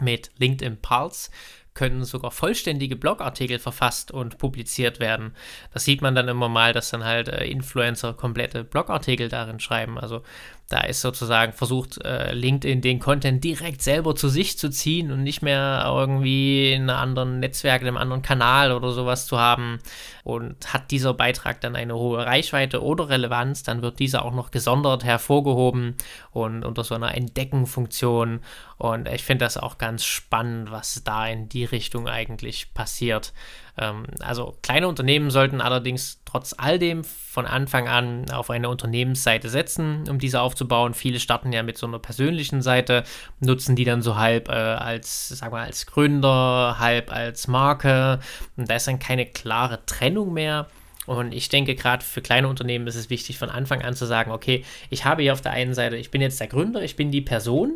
mit 0.00 0.30
LinkedIn 0.38 0.78
Pulse 0.78 1.30
können 1.74 2.04
sogar 2.04 2.30
vollständige 2.30 2.96
Blogartikel 2.96 3.58
verfasst 3.58 4.12
und 4.12 4.38
publiziert 4.38 5.00
werden. 5.00 5.34
Das 5.72 5.84
sieht 5.84 6.02
man 6.02 6.14
dann 6.14 6.28
immer 6.28 6.48
mal, 6.48 6.72
dass 6.72 6.90
dann 6.90 7.04
halt 7.04 7.28
äh, 7.28 7.44
Influencer 7.44 8.14
komplette 8.14 8.62
Blogartikel 8.64 9.28
darin 9.28 9.58
schreiben. 9.58 9.98
Also 9.98 10.22
da 10.68 10.80
ist 10.80 11.02
sozusagen 11.02 11.52
versucht, 11.52 12.02
äh, 12.04 12.32
LinkedIn 12.32 12.80
den 12.80 12.98
Content 12.98 13.44
direkt 13.44 13.82
selber 13.82 14.16
zu 14.16 14.28
sich 14.28 14.58
zu 14.58 14.70
ziehen 14.70 15.12
und 15.12 15.22
nicht 15.22 15.42
mehr 15.42 15.82
irgendwie 15.86 16.72
in 16.72 16.88
einem 16.88 16.98
anderen 16.98 17.40
Netzwerk, 17.40 17.82
in 17.82 17.88
einem 17.88 17.98
anderen 17.98 18.22
Kanal 18.22 18.72
oder 18.72 18.92
sowas 18.92 19.26
zu 19.26 19.38
haben. 19.38 19.78
Und 20.22 20.72
hat 20.72 20.90
dieser 20.90 21.12
Beitrag 21.12 21.60
dann 21.60 21.76
eine 21.76 21.94
hohe 21.94 22.24
Reichweite 22.24 22.82
oder 22.82 23.10
Relevanz, 23.10 23.62
dann 23.62 23.82
wird 23.82 23.98
dieser 23.98 24.24
auch 24.24 24.32
noch 24.32 24.50
gesondert 24.50 25.04
hervorgehoben 25.04 25.96
und 26.32 26.64
unter 26.64 26.82
so 26.82 26.94
einer 26.94 27.14
Entdeckenfunktion. 27.14 28.40
Und 28.78 29.08
ich 29.08 29.22
finde 29.22 29.44
das 29.44 29.58
auch 29.58 29.76
ganz 29.76 30.04
spannend, 30.04 30.70
was 30.70 31.02
da 31.04 31.26
in 31.28 31.48
die 31.50 31.64
Richtung 31.64 32.08
eigentlich 32.08 32.72
passiert. 32.72 33.34
Ähm, 33.76 34.04
also 34.20 34.56
kleine 34.62 34.88
Unternehmen 34.88 35.30
sollten 35.30 35.60
allerdings 35.60 36.20
trotz 36.24 36.54
all 36.56 36.78
dem 36.78 37.04
von 37.04 37.46
Anfang 37.46 37.88
an 37.88 38.30
auf 38.30 38.50
eine 38.50 38.68
Unternehmensseite 38.68 39.48
setzen, 39.48 40.08
um 40.08 40.18
diese 40.18 40.40
aufzubauen. 40.54 40.94
Viele 40.94 41.18
starten 41.18 41.52
ja 41.52 41.62
mit 41.62 41.76
so 41.76 41.86
einer 41.86 41.98
persönlichen 41.98 42.62
Seite, 42.62 43.02
nutzen 43.40 43.74
die 43.76 43.84
dann 43.84 44.02
so 44.02 44.16
halb 44.16 44.48
äh, 44.48 44.52
als, 44.52 45.28
sag 45.28 45.50
mal, 45.50 45.64
als 45.64 45.86
Gründer, 45.86 46.76
halb 46.78 47.12
als 47.12 47.48
Marke. 47.48 48.20
Und 48.56 48.70
da 48.70 48.76
ist 48.76 48.86
dann 48.86 49.00
keine 49.00 49.26
klare 49.26 49.84
Trennung 49.86 50.32
mehr. 50.32 50.68
Und 51.06 51.34
ich 51.34 51.48
denke, 51.50 51.74
gerade 51.74 52.02
für 52.02 52.22
kleine 52.22 52.48
Unternehmen 52.48 52.86
ist 52.86 52.94
es 52.94 53.10
wichtig, 53.10 53.36
von 53.36 53.50
Anfang 53.50 53.82
an 53.82 53.94
zu 53.94 54.06
sagen, 54.06 54.30
okay, 54.30 54.64
ich 54.88 55.04
habe 55.04 55.22
hier 55.22 55.34
auf 55.34 55.42
der 55.42 55.52
einen 55.52 55.74
Seite, 55.74 55.96
ich 55.96 56.10
bin 56.10 56.22
jetzt 56.22 56.40
der 56.40 56.46
Gründer, 56.46 56.82
ich 56.82 56.96
bin 56.96 57.10
die 57.10 57.20
Person, 57.20 57.72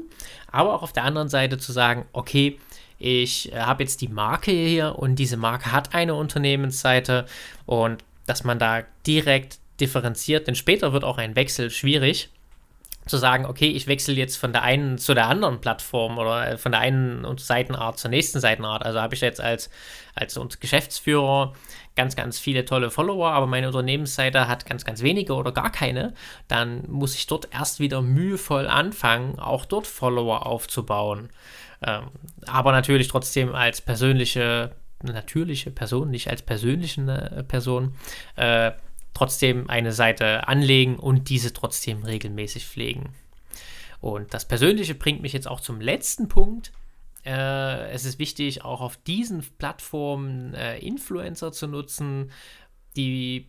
aber 0.51 0.75
auch 0.75 0.83
auf 0.83 0.95
der 0.95 1.05
anderen 1.05 1.29
Seite 1.29 1.59
zu 1.59 1.73
sagen, 1.73 2.07
okay, 2.13 2.59
ich 2.99 3.53
äh, 3.53 3.61
habe 3.61 3.83
jetzt 3.83 4.01
die 4.01 4.09
Marke 4.09 4.51
hier 4.51 4.99
und 4.99 5.17
diese 5.17 5.37
Marke 5.37 5.73
hat 5.73 5.95
eine 5.95 6.15
Unternehmensseite 6.15 7.27
und 7.67 8.03
dass 8.25 8.45
man 8.45 8.59
da 8.59 8.85
direkt 9.07 9.59
differenziert, 9.79 10.47
denn 10.47 10.55
später 10.55 10.93
wird 10.93 11.05
auch 11.05 11.19
ein 11.19 11.37
Wechsel 11.37 11.71
schwierig 11.71 12.31
zu 13.09 13.17
sagen, 13.17 13.47
okay, 13.47 13.69
ich 13.69 13.87
wechsle 13.87 14.15
jetzt 14.15 14.37
von 14.37 14.53
der 14.53 14.63
einen 14.63 14.99
zu 14.99 15.15
der 15.15 15.27
anderen 15.27 15.61
Plattform 15.61 16.19
oder 16.19 16.53
äh, 16.53 16.59
von 16.59 16.73
der 16.73 16.81
einen 16.81 17.27
Seitenart 17.39 17.99
zur 17.99 18.11
nächsten 18.11 18.41
Seitenart. 18.41 18.85
Also 18.85 19.01
habe 19.01 19.15
ich 19.15 19.21
jetzt 19.21 19.41
als, 19.41 19.71
als 20.15 20.39
Geschäftsführer 20.61 21.55
ganz, 21.97 22.15
ganz 22.15 22.39
viele 22.39 22.65
tolle 22.65 22.91
Follower, 22.91 23.31
aber 23.31 23.47
meine 23.47 23.67
Unternehmensseite 23.67 24.47
hat 24.47 24.67
ganz, 24.67 24.85
ganz 24.85 25.03
wenige 25.03 25.35
oder 25.35 25.51
gar 25.51 25.73
keine, 25.73 26.15
dann 26.47 26.89
muss 26.89 27.17
ich 27.17 27.27
dort 27.27 27.49
erst 27.53 27.81
wieder 27.81 28.03
mühevoll 28.03 28.69
anfangen, 28.69 29.39
auch 29.41 29.65
dort 29.65 29.87
Follower 29.87 30.47
aufzubauen. 30.47 31.31
Ähm, 31.83 32.05
aber 32.47 32.73
natürlich 32.73 33.09
trotzdem 33.09 33.55
als 33.55 33.81
persönliche, 33.81 34.77
natürliche 35.03 35.71
Person, 35.71 36.11
nicht 36.11 36.29
als 36.31 36.43
persönliche 36.43 37.01
äh, 37.03 37.43
Person. 37.43 37.95
Äh, 38.37 38.73
trotzdem 39.19 39.69
eine 39.69 39.93
Seite 39.93 40.47
anlegen 40.47 40.97
und 40.97 41.29
diese 41.29 41.53
trotzdem 41.53 42.05
regelmäßig 42.05 42.67
pflegen. 42.67 43.15
Und 44.01 44.33
das 44.33 44.47
Persönliche 44.47 44.95
bringt 44.95 45.23
mich 45.23 45.33
jetzt 45.33 45.49
auch 45.49 45.61
zum 45.61 45.81
letzten 45.81 46.29
Punkt. 46.29 46.73
Äh, 47.25 47.91
es 47.91 48.05
ist 48.05 48.21
wichtig, 48.21 48.65
auch 48.65 48.81
auf 48.81 48.97
diesen 48.97 49.45
Plattformen 49.59 50.55
äh, 50.55 50.79
Influencer 50.79 51.51
zu 51.51 51.67
nutzen. 51.67 52.31
Die 52.99 53.47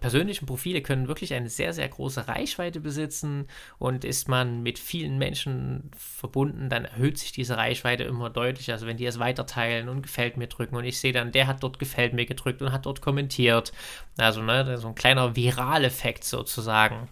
persönlichen 0.00 0.46
Profile 0.46 0.82
können 0.82 1.08
wirklich 1.08 1.32
eine 1.32 1.48
sehr, 1.48 1.72
sehr 1.72 1.88
große 1.88 2.28
Reichweite 2.28 2.80
besitzen 2.80 3.46
und 3.78 4.04
ist 4.04 4.28
man 4.28 4.62
mit 4.62 4.78
vielen 4.78 5.16
Menschen 5.16 5.90
verbunden, 5.96 6.68
dann 6.68 6.84
erhöht 6.84 7.16
sich 7.16 7.32
diese 7.32 7.56
Reichweite 7.56 8.04
immer 8.04 8.28
deutlich. 8.28 8.70
Also 8.72 8.86
wenn 8.86 8.98
die 8.98 9.06
es 9.06 9.18
weiter 9.18 9.46
teilen 9.46 9.88
und 9.88 10.02
gefällt 10.02 10.36
mir 10.36 10.48
drücken 10.48 10.76
und 10.76 10.84
ich 10.84 10.98
sehe 11.00 11.12
dann, 11.12 11.32
der 11.32 11.46
hat 11.46 11.62
dort 11.62 11.78
gefällt 11.78 12.12
mir 12.12 12.26
gedrückt 12.26 12.60
und 12.60 12.72
hat 12.72 12.84
dort 12.84 13.00
kommentiert. 13.00 13.72
Also 14.18 14.42
ne, 14.42 14.76
so 14.76 14.88
ein 14.88 14.94
kleiner 14.94 15.34
Viraleffekt 15.34 16.24
sozusagen. 16.24 17.08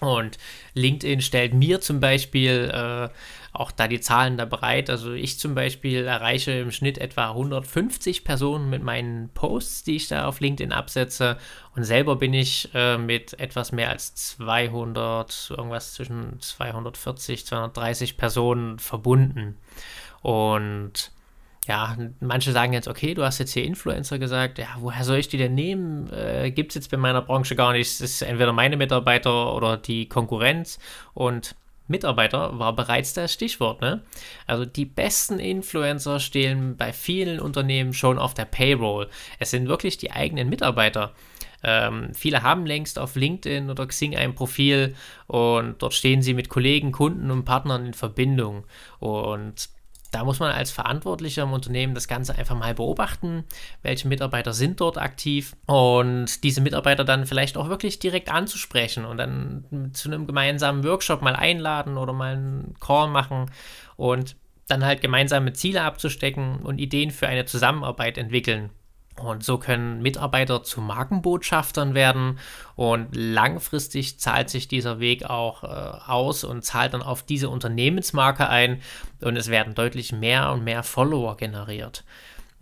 Und 0.00 0.38
LinkedIn 0.74 1.20
stellt 1.20 1.54
mir 1.54 1.80
zum 1.80 2.00
Beispiel 2.00 2.70
äh, 2.72 3.08
auch 3.52 3.70
da 3.70 3.86
die 3.86 4.00
Zahlen 4.00 4.36
da 4.36 4.44
bereit. 4.44 4.90
Also 4.90 5.12
ich 5.12 5.38
zum 5.38 5.54
Beispiel 5.54 6.04
erreiche 6.04 6.50
im 6.50 6.72
Schnitt 6.72 6.98
etwa 6.98 7.30
150 7.30 8.24
Personen 8.24 8.68
mit 8.68 8.82
meinen 8.82 9.28
Posts, 9.30 9.84
die 9.84 9.96
ich 9.96 10.08
da 10.08 10.26
auf 10.26 10.40
LinkedIn 10.40 10.72
absetze. 10.72 11.38
Und 11.76 11.84
selber 11.84 12.16
bin 12.16 12.34
ich 12.34 12.70
äh, 12.74 12.98
mit 12.98 13.38
etwas 13.38 13.70
mehr 13.70 13.90
als 13.90 14.14
200, 14.14 15.52
irgendwas 15.56 15.94
zwischen 15.94 16.40
240, 16.40 17.46
230 17.46 18.16
Personen 18.16 18.80
verbunden. 18.80 19.56
Und 20.20 21.12
ja, 21.66 21.96
manche 22.20 22.52
sagen 22.52 22.72
jetzt, 22.72 22.88
okay, 22.88 23.14
du 23.14 23.24
hast 23.24 23.38
jetzt 23.38 23.52
hier 23.52 23.64
Influencer 23.64 24.18
gesagt, 24.18 24.58
ja, 24.58 24.68
woher 24.78 25.04
soll 25.04 25.18
ich 25.18 25.28
die 25.28 25.38
denn 25.38 25.54
nehmen? 25.54 26.12
Äh, 26.12 26.50
Gibt 26.50 26.72
es 26.72 26.74
jetzt 26.74 26.90
bei 26.90 26.96
meiner 26.96 27.22
Branche 27.22 27.56
gar 27.56 27.72
nicht. 27.72 27.88
Es 27.88 28.00
ist 28.00 28.22
entweder 28.22 28.52
meine 28.52 28.76
Mitarbeiter 28.76 29.54
oder 29.54 29.76
die 29.76 30.08
Konkurrenz. 30.08 30.78
Und 31.14 31.56
Mitarbeiter 31.86 32.58
war 32.58 32.74
bereits 32.74 33.14
das 33.14 33.32
Stichwort. 33.32 33.80
Ne? 33.80 34.02
Also 34.46 34.64
die 34.64 34.84
besten 34.84 35.38
Influencer 35.38 36.20
stehen 36.20 36.76
bei 36.76 36.92
vielen 36.92 37.40
Unternehmen 37.40 37.92
schon 37.92 38.18
auf 38.18 38.34
der 38.34 38.46
Payroll. 38.46 39.08
Es 39.38 39.50
sind 39.50 39.68
wirklich 39.68 39.96
die 39.96 40.10
eigenen 40.10 40.48
Mitarbeiter. 40.48 41.12
Ähm, 41.62 42.10
viele 42.14 42.42
haben 42.42 42.66
längst 42.66 42.98
auf 42.98 43.16
LinkedIn 43.16 43.70
oder 43.70 43.86
Xing 43.86 44.14
ein 44.16 44.34
Profil 44.34 44.94
und 45.26 45.82
dort 45.82 45.94
stehen 45.94 46.20
sie 46.20 46.34
mit 46.34 46.50
Kollegen, 46.50 46.92
Kunden 46.92 47.30
und 47.30 47.44
Partnern 47.44 47.86
in 47.86 47.94
Verbindung. 47.94 48.64
Und 48.98 49.70
da 50.14 50.24
muss 50.24 50.38
man 50.38 50.52
als 50.52 50.70
Verantwortlicher 50.70 51.42
im 51.42 51.52
Unternehmen 51.52 51.94
das 51.94 52.06
Ganze 52.06 52.36
einfach 52.36 52.56
mal 52.56 52.74
beobachten, 52.74 53.44
welche 53.82 54.06
Mitarbeiter 54.06 54.52
sind 54.52 54.80
dort 54.80 54.96
aktiv 54.96 55.56
und 55.66 56.44
diese 56.44 56.60
Mitarbeiter 56.60 57.04
dann 57.04 57.26
vielleicht 57.26 57.56
auch 57.56 57.68
wirklich 57.68 57.98
direkt 57.98 58.30
anzusprechen 58.30 59.04
und 59.04 59.18
dann 59.18 59.90
zu 59.92 60.08
einem 60.08 60.26
gemeinsamen 60.26 60.84
Workshop 60.84 61.20
mal 61.20 61.34
einladen 61.34 61.96
oder 61.96 62.12
mal 62.12 62.34
einen 62.34 62.74
Call 62.78 63.08
machen 63.08 63.50
und 63.96 64.36
dann 64.68 64.84
halt 64.84 65.00
gemeinsame 65.00 65.52
Ziele 65.52 65.82
abzustecken 65.82 66.60
und 66.60 66.78
Ideen 66.78 67.10
für 67.10 67.26
eine 67.26 67.44
Zusammenarbeit 67.44 68.16
entwickeln. 68.16 68.70
Und 69.16 69.44
so 69.44 69.58
können 69.58 70.02
Mitarbeiter 70.02 70.64
zu 70.64 70.80
Markenbotschaftern 70.80 71.94
werden. 71.94 72.38
Und 72.74 73.14
langfristig 73.14 74.18
zahlt 74.18 74.50
sich 74.50 74.66
dieser 74.66 74.98
Weg 74.98 75.24
auch 75.24 75.62
äh, 75.62 75.66
aus 75.66 76.42
und 76.42 76.64
zahlt 76.64 76.94
dann 76.94 77.02
auf 77.02 77.22
diese 77.22 77.48
Unternehmensmarke 77.48 78.48
ein. 78.48 78.82
Und 79.22 79.36
es 79.36 79.48
werden 79.48 79.74
deutlich 79.74 80.12
mehr 80.12 80.50
und 80.50 80.64
mehr 80.64 80.82
Follower 80.82 81.36
generiert 81.36 82.04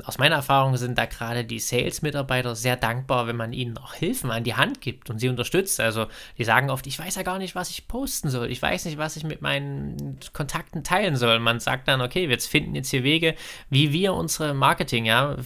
aus 0.05 0.19
meiner 0.19 0.37
Erfahrung 0.37 0.77
sind 0.77 0.99
da 0.99 1.07
gerade 1.07 1.45
die 1.45 1.59
Sales-Mitarbeiter 1.59 2.55
sehr 2.55 2.77
dankbar, 2.77 3.27
wenn 3.27 3.37
man 3.37 3.53
ihnen 3.53 3.79
auch 3.79 3.95
Hilfen 3.95 4.31
an 4.31 4.45
die 4.45 4.55
Hand 4.55 4.81
gibt 4.81 5.11
und 5.11 5.19
sie 5.19 5.29
unterstützt. 5.29 5.81
Also 5.81 6.07
die 6.39 6.45
sagen 6.45 6.71
oft, 6.71 6.87
ich 6.87 6.99
weiß 6.99 7.15
ja 7.17 7.23
gar 7.23 7.39
nicht, 7.39 7.55
was 7.55 7.71
ich 7.71 7.89
posten 7.89 8.31
soll. 8.31 8.51
Ich 8.51 8.61
weiß 8.61 8.85
nicht, 8.85 8.99
was 8.99 9.17
ich 9.17 9.25
mit 9.25 9.43
meinen 9.43 10.19
Kontakten 10.33 10.85
teilen 10.85 11.17
soll. 11.17 11.39
Man 11.39 11.61
sagt 11.61 11.89
dann, 11.89 12.01
okay, 12.01 12.29
wir 12.29 12.39
finden 12.39 12.75
jetzt 12.75 12.91
hier 12.91 13.05
Wege, 13.05 13.35
wie 13.71 13.93
wir 13.93 14.15
unsere 14.15 14.55
Marketing, 14.55 15.05
ja, 15.05 15.37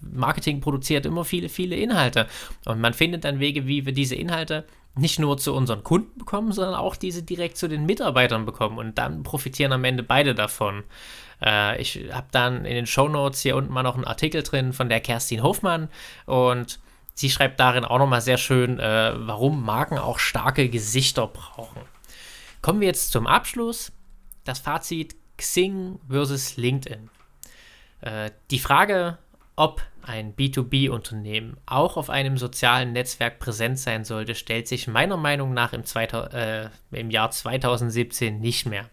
Marketing 0.00 0.60
produziert 0.60 1.06
immer 1.06 1.24
viele, 1.24 1.48
viele 1.48 1.76
Inhalte. 1.76 2.26
Und 2.64 2.80
man 2.80 2.94
findet 2.94 3.24
dann 3.24 3.40
Wege, 3.40 3.66
wie 3.66 3.86
wir 3.86 3.92
diese 3.92 4.14
Inhalte 4.14 4.64
nicht 4.98 5.18
nur 5.18 5.36
zu 5.36 5.54
unseren 5.54 5.84
Kunden 5.84 6.18
bekommen, 6.18 6.52
sondern 6.52 6.74
auch 6.74 6.96
diese 6.96 7.22
direkt 7.22 7.58
zu 7.58 7.68
den 7.68 7.84
Mitarbeitern 7.84 8.46
bekommen. 8.46 8.78
Und 8.78 8.96
dann 8.98 9.22
profitieren 9.22 9.72
am 9.72 9.84
Ende 9.84 10.02
beide 10.02 10.34
davon. 10.34 10.84
Äh, 11.42 11.80
ich 11.80 12.08
habe 12.12 12.26
dann 12.30 12.64
in 12.64 12.74
den 12.74 12.86
Show 12.86 13.08
Notes 13.08 13.40
hier 13.40 13.56
unten 13.56 13.72
mal 13.72 13.82
noch 13.82 13.94
einen 13.94 14.04
Artikel 14.04 14.42
drin 14.42 14.72
von 14.72 14.88
der 14.88 15.00
Kerstin 15.00 15.42
Hofmann 15.42 15.88
und 16.26 16.78
sie 17.14 17.30
schreibt 17.30 17.60
darin 17.60 17.84
auch 17.84 17.98
nochmal 17.98 18.20
sehr 18.20 18.38
schön, 18.38 18.78
äh, 18.78 19.12
warum 19.16 19.64
Marken 19.64 19.98
auch 19.98 20.18
starke 20.18 20.68
Gesichter 20.68 21.26
brauchen. 21.26 21.82
Kommen 22.62 22.80
wir 22.80 22.88
jetzt 22.88 23.12
zum 23.12 23.26
Abschluss. 23.26 23.92
Das 24.44 24.58
Fazit 24.58 25.16
Xing 25.36 25.98
versus 26.08 26.56
LinkedIn. 26.56 27.10
Äh, 28.00 28.30
die 28.50 28.58
Frage, 28.58 29.18
ob 29.56 29.82
ein 30.02 30.36
B2B-Unternehmen 30.36 31.56
auch 31.66 31.96
auf 31.96 32.10
einem 32.10 32.38
sozialen 32.38 32.92
Netzwerk 32.92 33.38
präsent 33.38 33.78
sein 33.78 34.04
sollte, 34.04 34.34
stellt 34.34 34.68
sich 34.68 34.86
meiner 34.86 35.16
Meinung 35.16 35.52
nach 35.52 35.72
im, 35.72 35.84
Zweita 35.84 36.26
äh, 36.26 36.70
im 36.92 37.10
Jahr 37.10 37.30
2017 37.30 38.38
nicht 38.40 38.66
mehr. 38.66 38.88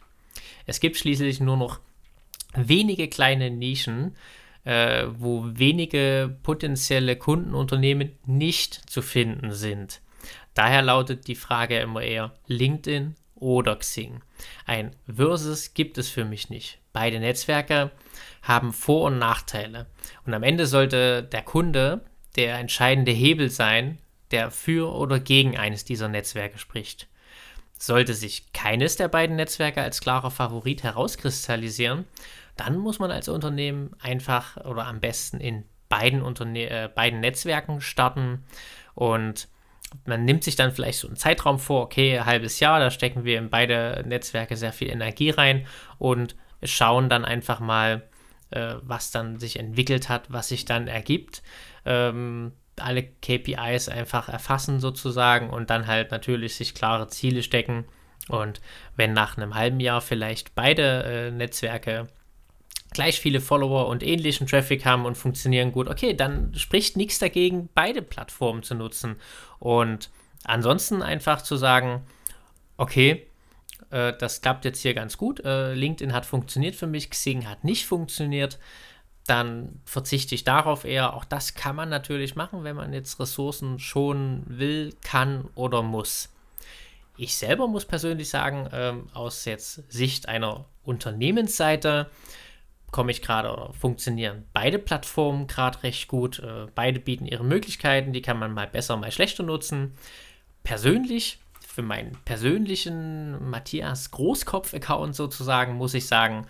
Es 0.66 0.80
gibt 0.80 0.98
schließlich 0.98 1.40
nur 1.40 1.58
noch 1.58 1.80
wenige 2.56 3.08
kleine 3.08 3.52
Nischen, 3.52 4.16
äh, 4.64 5.06
wo 5.18 5.44
wenige 5.46 6.38
potenzielle 6.44 7.16
Kundenunternehmen 7.16 8.12
nicht 8.26 8.90
zu 8.90 9.02
finden 9.02 9.52
sind. 9.52 10.02
Daher 10.54 10.82
lautet 10.82 11.28
die 11.28 11.36
Frage 11.36 11.80
immer 11.80 12.02
eher 12.02 12.34
LinkedIn 12.48 13.16
oder 13.36 13.76
Xing. 13.76 14.22
Ein 14.66 14.96
Versus 15.14 15.74
gibt 15.74 15.98
es 15.98 16.10
für 16.10 16.26
mich 16.26 16.50
nicht. 16.50 16.80
Beide 16.94 17.20
Netzwerke 17.20 17.92
haben 18.42 18.72
Vor- 18.72 19.08
und 19.08 19.18
Nachteile. 19.18 19.88
Und 20.26 20.34
am 20.34 20.44
Ende 20.44 20.68
sollte 20.68 21.24
der 21.24 21.42
Kunde 21.42 22.02
der 22.36 22.58
entscheidende 22.58 23.12
Hebel 23.12 23.50
sein, 23.50 24.00
der 24.32 24.52
für 24.52 24.94
oder 24.94 25.20
gegen 25.20 25.58
eines 25.58 25.86
dieser 25.86 26.08
Netzwerke 26.08 26.58
spricht. 26.58 27.08
Sollte 27.78 28.14
sich 28.14 28.54
keines 28.54 28.96
der 28.96 29.08
beiden 29.08 29.36
Netzwerke 29.36 29.82
als 29.82 30.02
klarer 30.02 30.32
Favorit 30.32 30.84
herauskristallisieren, 30.84 32.06
dann 32.56 32.78
muss 32.78 33.00
man 33.00 33.12
als 33.12 33.30
Unternehmen 33.30 33.92
einfach 34.02 34.58
oder 34.58 34.86
am 34.86 35.00
besten 35.00 35.40
in 35.40 35.66
beiden, 35.90 36.22
Unterne 36.22 36.70
äh, 36.70 36.90
beiden 36.94 37.20
Netzwerken 37.20 37.82
starten 37.82 38.44
und 38.96 39.48
man 40.06 40.26
nimmt 40.26 40.44
sich 40.44 40.56
dann 40.56 40.72
vielleicht 40.72 41.00
so 41.00 41.08
einen 41.08 41.18
Zeitraum 41.18 41.60
vor, 41.60 41.84
okay, 41.84 42.18
ein 42.18 42.26
halbes 42.26 42.60
Jahr, 42.60 42.80
da 42.80 42.90
stecken 42.90 43.26
wir 43.26 43.38
in 43.38 43.50
beide 43.50 44.04
Netzwerke 44.08 44.58
sehr 44.58 44.74
viel 44.74 44.90
Energie 44.90 45.30
rein 45.30 45.68
und 46.00 46.36
schauen 46.64 47.10
dann 47.10 47.26
einfach 47.26 47.60
mal, 47.60 48.04
äh, 48.50 48.76
was 48.82 49.12
dann 49.12 49.40
sich 49.40 49.60
entwickelt 49.60 50.10
hat, 50.10 50.32
was 50.32 50.48
sich 50.48 50.66
dann 50.66 50.88
ergibt. 50.88 51.44
Ähm, 51.86 52.54
alle 52.80 53.04
KPIs 53.04 53.88
einfach 53.90 54.30
erfassen 54.30 54.80
sozusagen 54.80 55.50
und 55.52 55.70
dann 55.70 55.86
halt 55.86 56.10
natürlich 56.10 56.56
sich 56.56 56.74
klare 56.74 57.08
Ziele 57.08 57.44
stecken. 57.44 57.86
Und 58.30 58.62
wenn 58.96 59.14
nach 59.14 59.38
einem 59.38 59.54
halben 59.54 59.80
Jahr 59.80 60.02
vielleicht 60.02 60.56
beide 60.56 61.04
äh, 61.04 61.32
Netzwerke 61.32 62.08
gleich 62.94 63.20
viele 63.20 63.42
Follower 63.42 63.88
und 63.88 64.04
ähnlichen 64.04 64.48
Traffic 64.48 64.86
haben 64.86 65.06
und 65.06 65.18
funktionieren 65.18 65.72
gut, 65.72 65.88
okay, 65.88 66.14
dann 66.14 66.54
spricht 66.56 66.98
nichts 66.98 67.20
dagegen, 67.20 67.70
beide 67.74 68.02
Plattformen 68.02 68.64
zu 68.64 68.76
nutzen. 68.76 69.16
Und 69.60 70.10
ansonsten 70.44 71.02
einfach 71.02 71.42
zu 71.42 71.56
sagen, 71.56 72.06
okay, 72.78 73.28
äh, 73.90 74.14
das 74.18 74.42
klappt 74.42 74.66
jetzt 74.66 74.82
hier 74.82 74.94
ganz 74.94 75.18
gut, 75.18 75.44
äh, 75.46 75.74
LinkedIn 75.74 76.14
hat 76.14 76.26
funktioniert 76.26 76.76
für 76.76 76.88
mich, 76.88 77.10
Xing 77.10 77.48
hat 77.48 77.64
nicht 77.64 77.86
funktioniert, 77.86 78.60
dann 79.28 79.80
verzichte 79.86 80.36
ich 80.36 80.44
darauf 80.44 80.84
eher. 80.84 81.14
Auch 81.14 81.26
das 81.26 81.54
kann 81.56 81.76
man 81.76 81.90
natürlich 81.90 82.36
machen, 82.36 82.64
wenn 82.64 82.76
man 82.76 82.92
jetzt 82.94 83.20
Ressourcen 83.20 83.80
schonen 83.80 84.44
will, 84.48 84.94
kann 85.02 85.50
oder 85.56 85.82
muss. 85.82 86.30
Ich 87.16 87.36
selber 87.36 87.68
muss 87.68 87.86
persönlich 87.86 88.30
sagen, 88.30 88.68
ähm, 88.74 89.08
aus 89.14 89.46
jetzt 89.46 89.90
Sicht 89.92 90.28
einer 90.28 90.66
Unternehmensseite, 90.84 92.10
komme 92.94 93.12
ich 93.12 93.22
gerade 93.22 93.52
oder 93.52 93.74
funktionieren 93.74 94.46
beide 94.54 94.80
Plattformen 94.80 95.48
gerade 95.48 95.84
recht 95.84 96.08
gut. 96.08 96.40
Äh, 96.40 96.68
beide 96.74 97.02
bieten 97.02 97.26
ihre 97.26 97.44
Möglichkeiten, 97.44 98.14
die 98.14 98.22
kann 98.22 98.40
man 98.40 98.54
mal 98.54 98.68
besser, 98.68 98.96
mal 98.96 99.12
schlechter 99.12 99.44
nutzen. 99.44 99.96
Persönlich, 100.64 101.40
für 101.68 101.82
meinen 101.82 102.18
persönlichen 102.24 103.50
Matthias 103.50 104.12
Großkopf-Account 104.12 105.16
sozusagen, 105.16 105.74
muss 105.74 105.96
ich 105.96 106.08
sagen, 106.08 106.46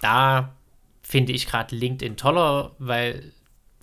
da 0.00 0.56
finde 1.02 1.32
ich 1.32 1.46
gerade 1.46 1.76
LinkedIn 1.76 2.16
toller, 2.16 2.74
weil 2.78 3.32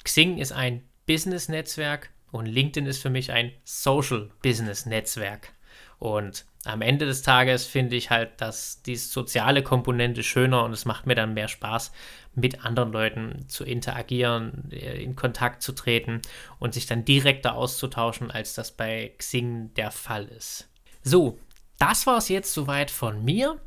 Xing 0.03 0.37
ist 0.37 0.51
ein 0.51 0.83
Business-Netzwerk 1.05 2.09
und 2.31 2.47
LinkedIn 2.47 2.87
ist 2.87 3.01
für 3.01 3.09
mich 3.09 3.31
ein 3.31 3.51
Social-Business-Netzwerk. 3.63 5.53
Und 5.99 6.45
am 6.65 6.81
Ende 6.81 7.05
des 7.05 7.21
Tages 7.21 7.65
finde 7.65 7.95
ich 7.95 8.09
halt, 8.09 8.41
dass 8.41 8.81
die 8.81 8.95
soziale 8.95 9.63
Komponente 9.63 10.23
schöner 10.23 10.63
und 10.63 10.71
es 10.71 10.85
macht 10.85 11.05
mir 11.05 11.15
dann 11.15 11.33
mehr 11.33 11.47
Spaß, 11.47 11.91
mit 12.33 12.65
anderen 12.65 12.91
Leuten 12.91 13.45
zu 13.47 13.63
interagieren, 13.63 14.69
äh, 14.71 15.01
in 15.01 15.15
Kontakt 15.15 15.61
zu 15.61 15.71
treten 15.71 16.21
und 16.59 16.73
sich 16.73 16.85
dann 16.85 17.05
direkter 17.05 17.55
auszutauschen, 17.55 18.31
als 18.31 18.53
das 18.53 18.71
bei 18.71 19.13
Xing 19.17 19.73
der 19.75 19.91
Fall 19.91 20.25
ist. 20.25 20.67
So, 21.03 21.39
das 21.79 22.07
war 22.07 22.17
es 22.17 22.29
jetzt 22.29 22.53
soweit 22.53 22.91
von 22.91 23.23
mir. 23.23 23.59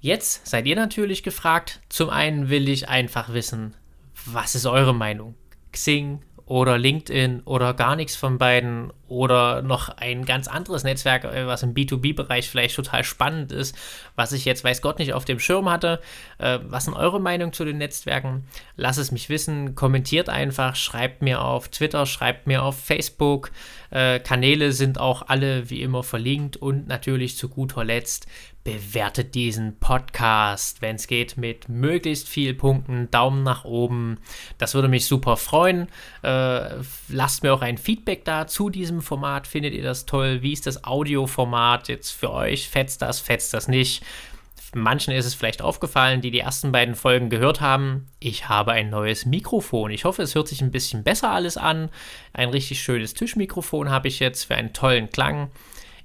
Jetzt 0.00 0.46
seid 0.46 0.66
ihr 0.66 0.76
natürlich 0.76 1.22
gefragt. 1.22 1.80
Zum 1.88 2.08
einen 2.08 2.48
will 2.48 2.68
ich 2.68 2.88
einfach 2.88 3.32
wissen, 3.32 3.76
was 4.24 4.54
ist 4.54 4.66
eure 4.66 4.94
Meinung? 4.94 5.34
Xing 5.72 6.22
oder 6.50 6.78
LinkedIn 6.78 7.42
oder 7.44 7.74
gar 7.74 7.94
nichts 7.94 8.16
von 8.16 8.36
beiden 8.36 8.92
oder 9.06 9.62
noch 9.62 9.88
ein 9.88 10.24
ganz 10.24 10.48
anderes 10.48 10.82
Netzwerk, 10.82 11.22
äh, 11.22 11.46
was 11.46 11.62
im 11.62 11.74
B2B-Bereich 11.74 12.50
vielleicht 12.50 12.74
total 12.74 13.04
spannend 13.04 13.52
ist, 13.52 13.76
was 14.16 14.32
ich 14.32 14.44
jetzt 14.46 14.64
weiß 14.64 14.82
Gott 14.82 14.98
nicht 14.98 15.12
auf 15.12 15.24
dem 15.24 15.38
Schirm 15.38 15.70
hatte. 15.70 16.00
Äh, 16.38 16.58
was 16.64 16.86
sind 16.86 16.94
eure 16.94 17.20
Meinung 17.20 17.52
zu 17.52 17.64
den 17.64 17.78
Netzwerken? 17.78 18.48
Lasst 18.74 18.98
es 18.98 19.12
mich 19.12 19.28
wissen, 19.28 19.76
kommentiert 19.76 20.28
einfach, 20.28 20.74
schreibt 20.74 21.22
mir 21.22 21.40
auf 21.40 21.68
Twitter, 21.68 22.04
schreibt 22.04 22.48
mir 22.48 22.64
auf 22.64 22.76
Facebook. 22.76 23.52
Äh, 23.90 24.18
Kanäle 24.18 24.72
sind 24.72 24.98
auch 24.98 25.28
alle 25.28 25.70
wie 25.70 25.82
immer 25.82 26.02
verlinkt 26.02 26.56
und 26.56 26.88
natürlich 26.88 27.36
zu 27.36 27.48
guter 27.48 27.84
Letzt 27.84 28.26
bewertet 28.70 29.34
diesen 29.34 29.78
Podcast, 29.78 30.80
wenn 30.80 30.96
es 30.96 31.06
geht, 31.06 31.36
mit 31.36 31.68
möglichst 31.68 32.28
viel 32.28 32.54
Punkten, 32.54 33.10
Daumen 33.10 33.42
nach 33.42 33.64
oben. 33.64 34.18
Das 34.58 34.74
würde 34.74 34.88
mich 34.88 35.06
super 35.06 35.36
freuen. 35.36 35.88
Äh, 36.22 36.76
lasst 37.08 37.42
mir 37.42 37.52
auch 37.52 37.62
ein 37.62 37.78
Feedback 37.78 38.24
da 38.24 38.46
zu 38.46 38.70
diesem 38.70 39.02
Format. 39.02 39.46
Findet 39.46 39.74
ihr 39.74 39.82
das 39.82 40.06
toll? 40.06 40.42
Wie 40.42 40.52
ist 40.52 40.66
das 40.66 40.84
Audioformat 40.84 41.88
jetzt 41.88 42.10
für 42.10 42.30
euch? 42.30 42.68
Fetzt 42.68 43.02
das, 43.02 43.18
fetzt 43.18 43.54
das 43.54 43.66
nicht? 43.66 44.04
Manchen 44.72 45.12
ist 45.12 45.26
es 45.26 45.34
vielleicht 45.34 45.62
aufgefallen, 45.62 46.20
die 46.20 46.30
die 46.30 46.38
ersten 46.38 46.70
beiden 46.70 46.94
Folgen 46.94 47.28
gehört 47.28 47.60
haben. 47.60 48.06
Ich 48.20 48.48
habe 48.48 48.70
ein 48.70 48.88
neues 48.88 49.26
Mikrofon. 49.26 49.90
Ich 49.90 50.04
hoffe, 50.04 50.22
es 50.22 50.36
hört 50.36 50.46
sich 50.46 50.60
ein 50.60 50.70
bisschen 50.70 51.02
besser 51.02 51.30
alles 51.30 51.56
an. 51.56 51.90
Ein 52.32 52.50
richtig 52.50 52.80
schönes 52.80 53.14
Tischmikrofon 53.14 53.90
habe 53.90 54.06
ich 54.06 54.20
jetzt 54.20 54.44
für 54.44 54.54
einen 54.54 54.72
tollen 54.72 55.10
Klang. 55.10 55.50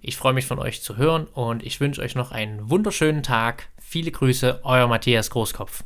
Ich 0.08 0.18
freue 0.18 0.34
mich 0.34 0.46
von 0.46 0.60
euch 0.60 0.84
zu 0.84 0.98
hören 0.98 1.26
und 1.26 1.64
ich 1.64 1.80
wünsche 1.80 2.00
euch 2.00 2.14
noch 2.14 2.32
einen 2.32 2.70
wunderschönen 2.70 3.24
Tag. 3.24 3.70
Viele 3.80 4.12
Grüße, 4.12 4.60
euer 4.64 4.88
Matthias 4.88 5.32
Großkopf. 5.32 5.84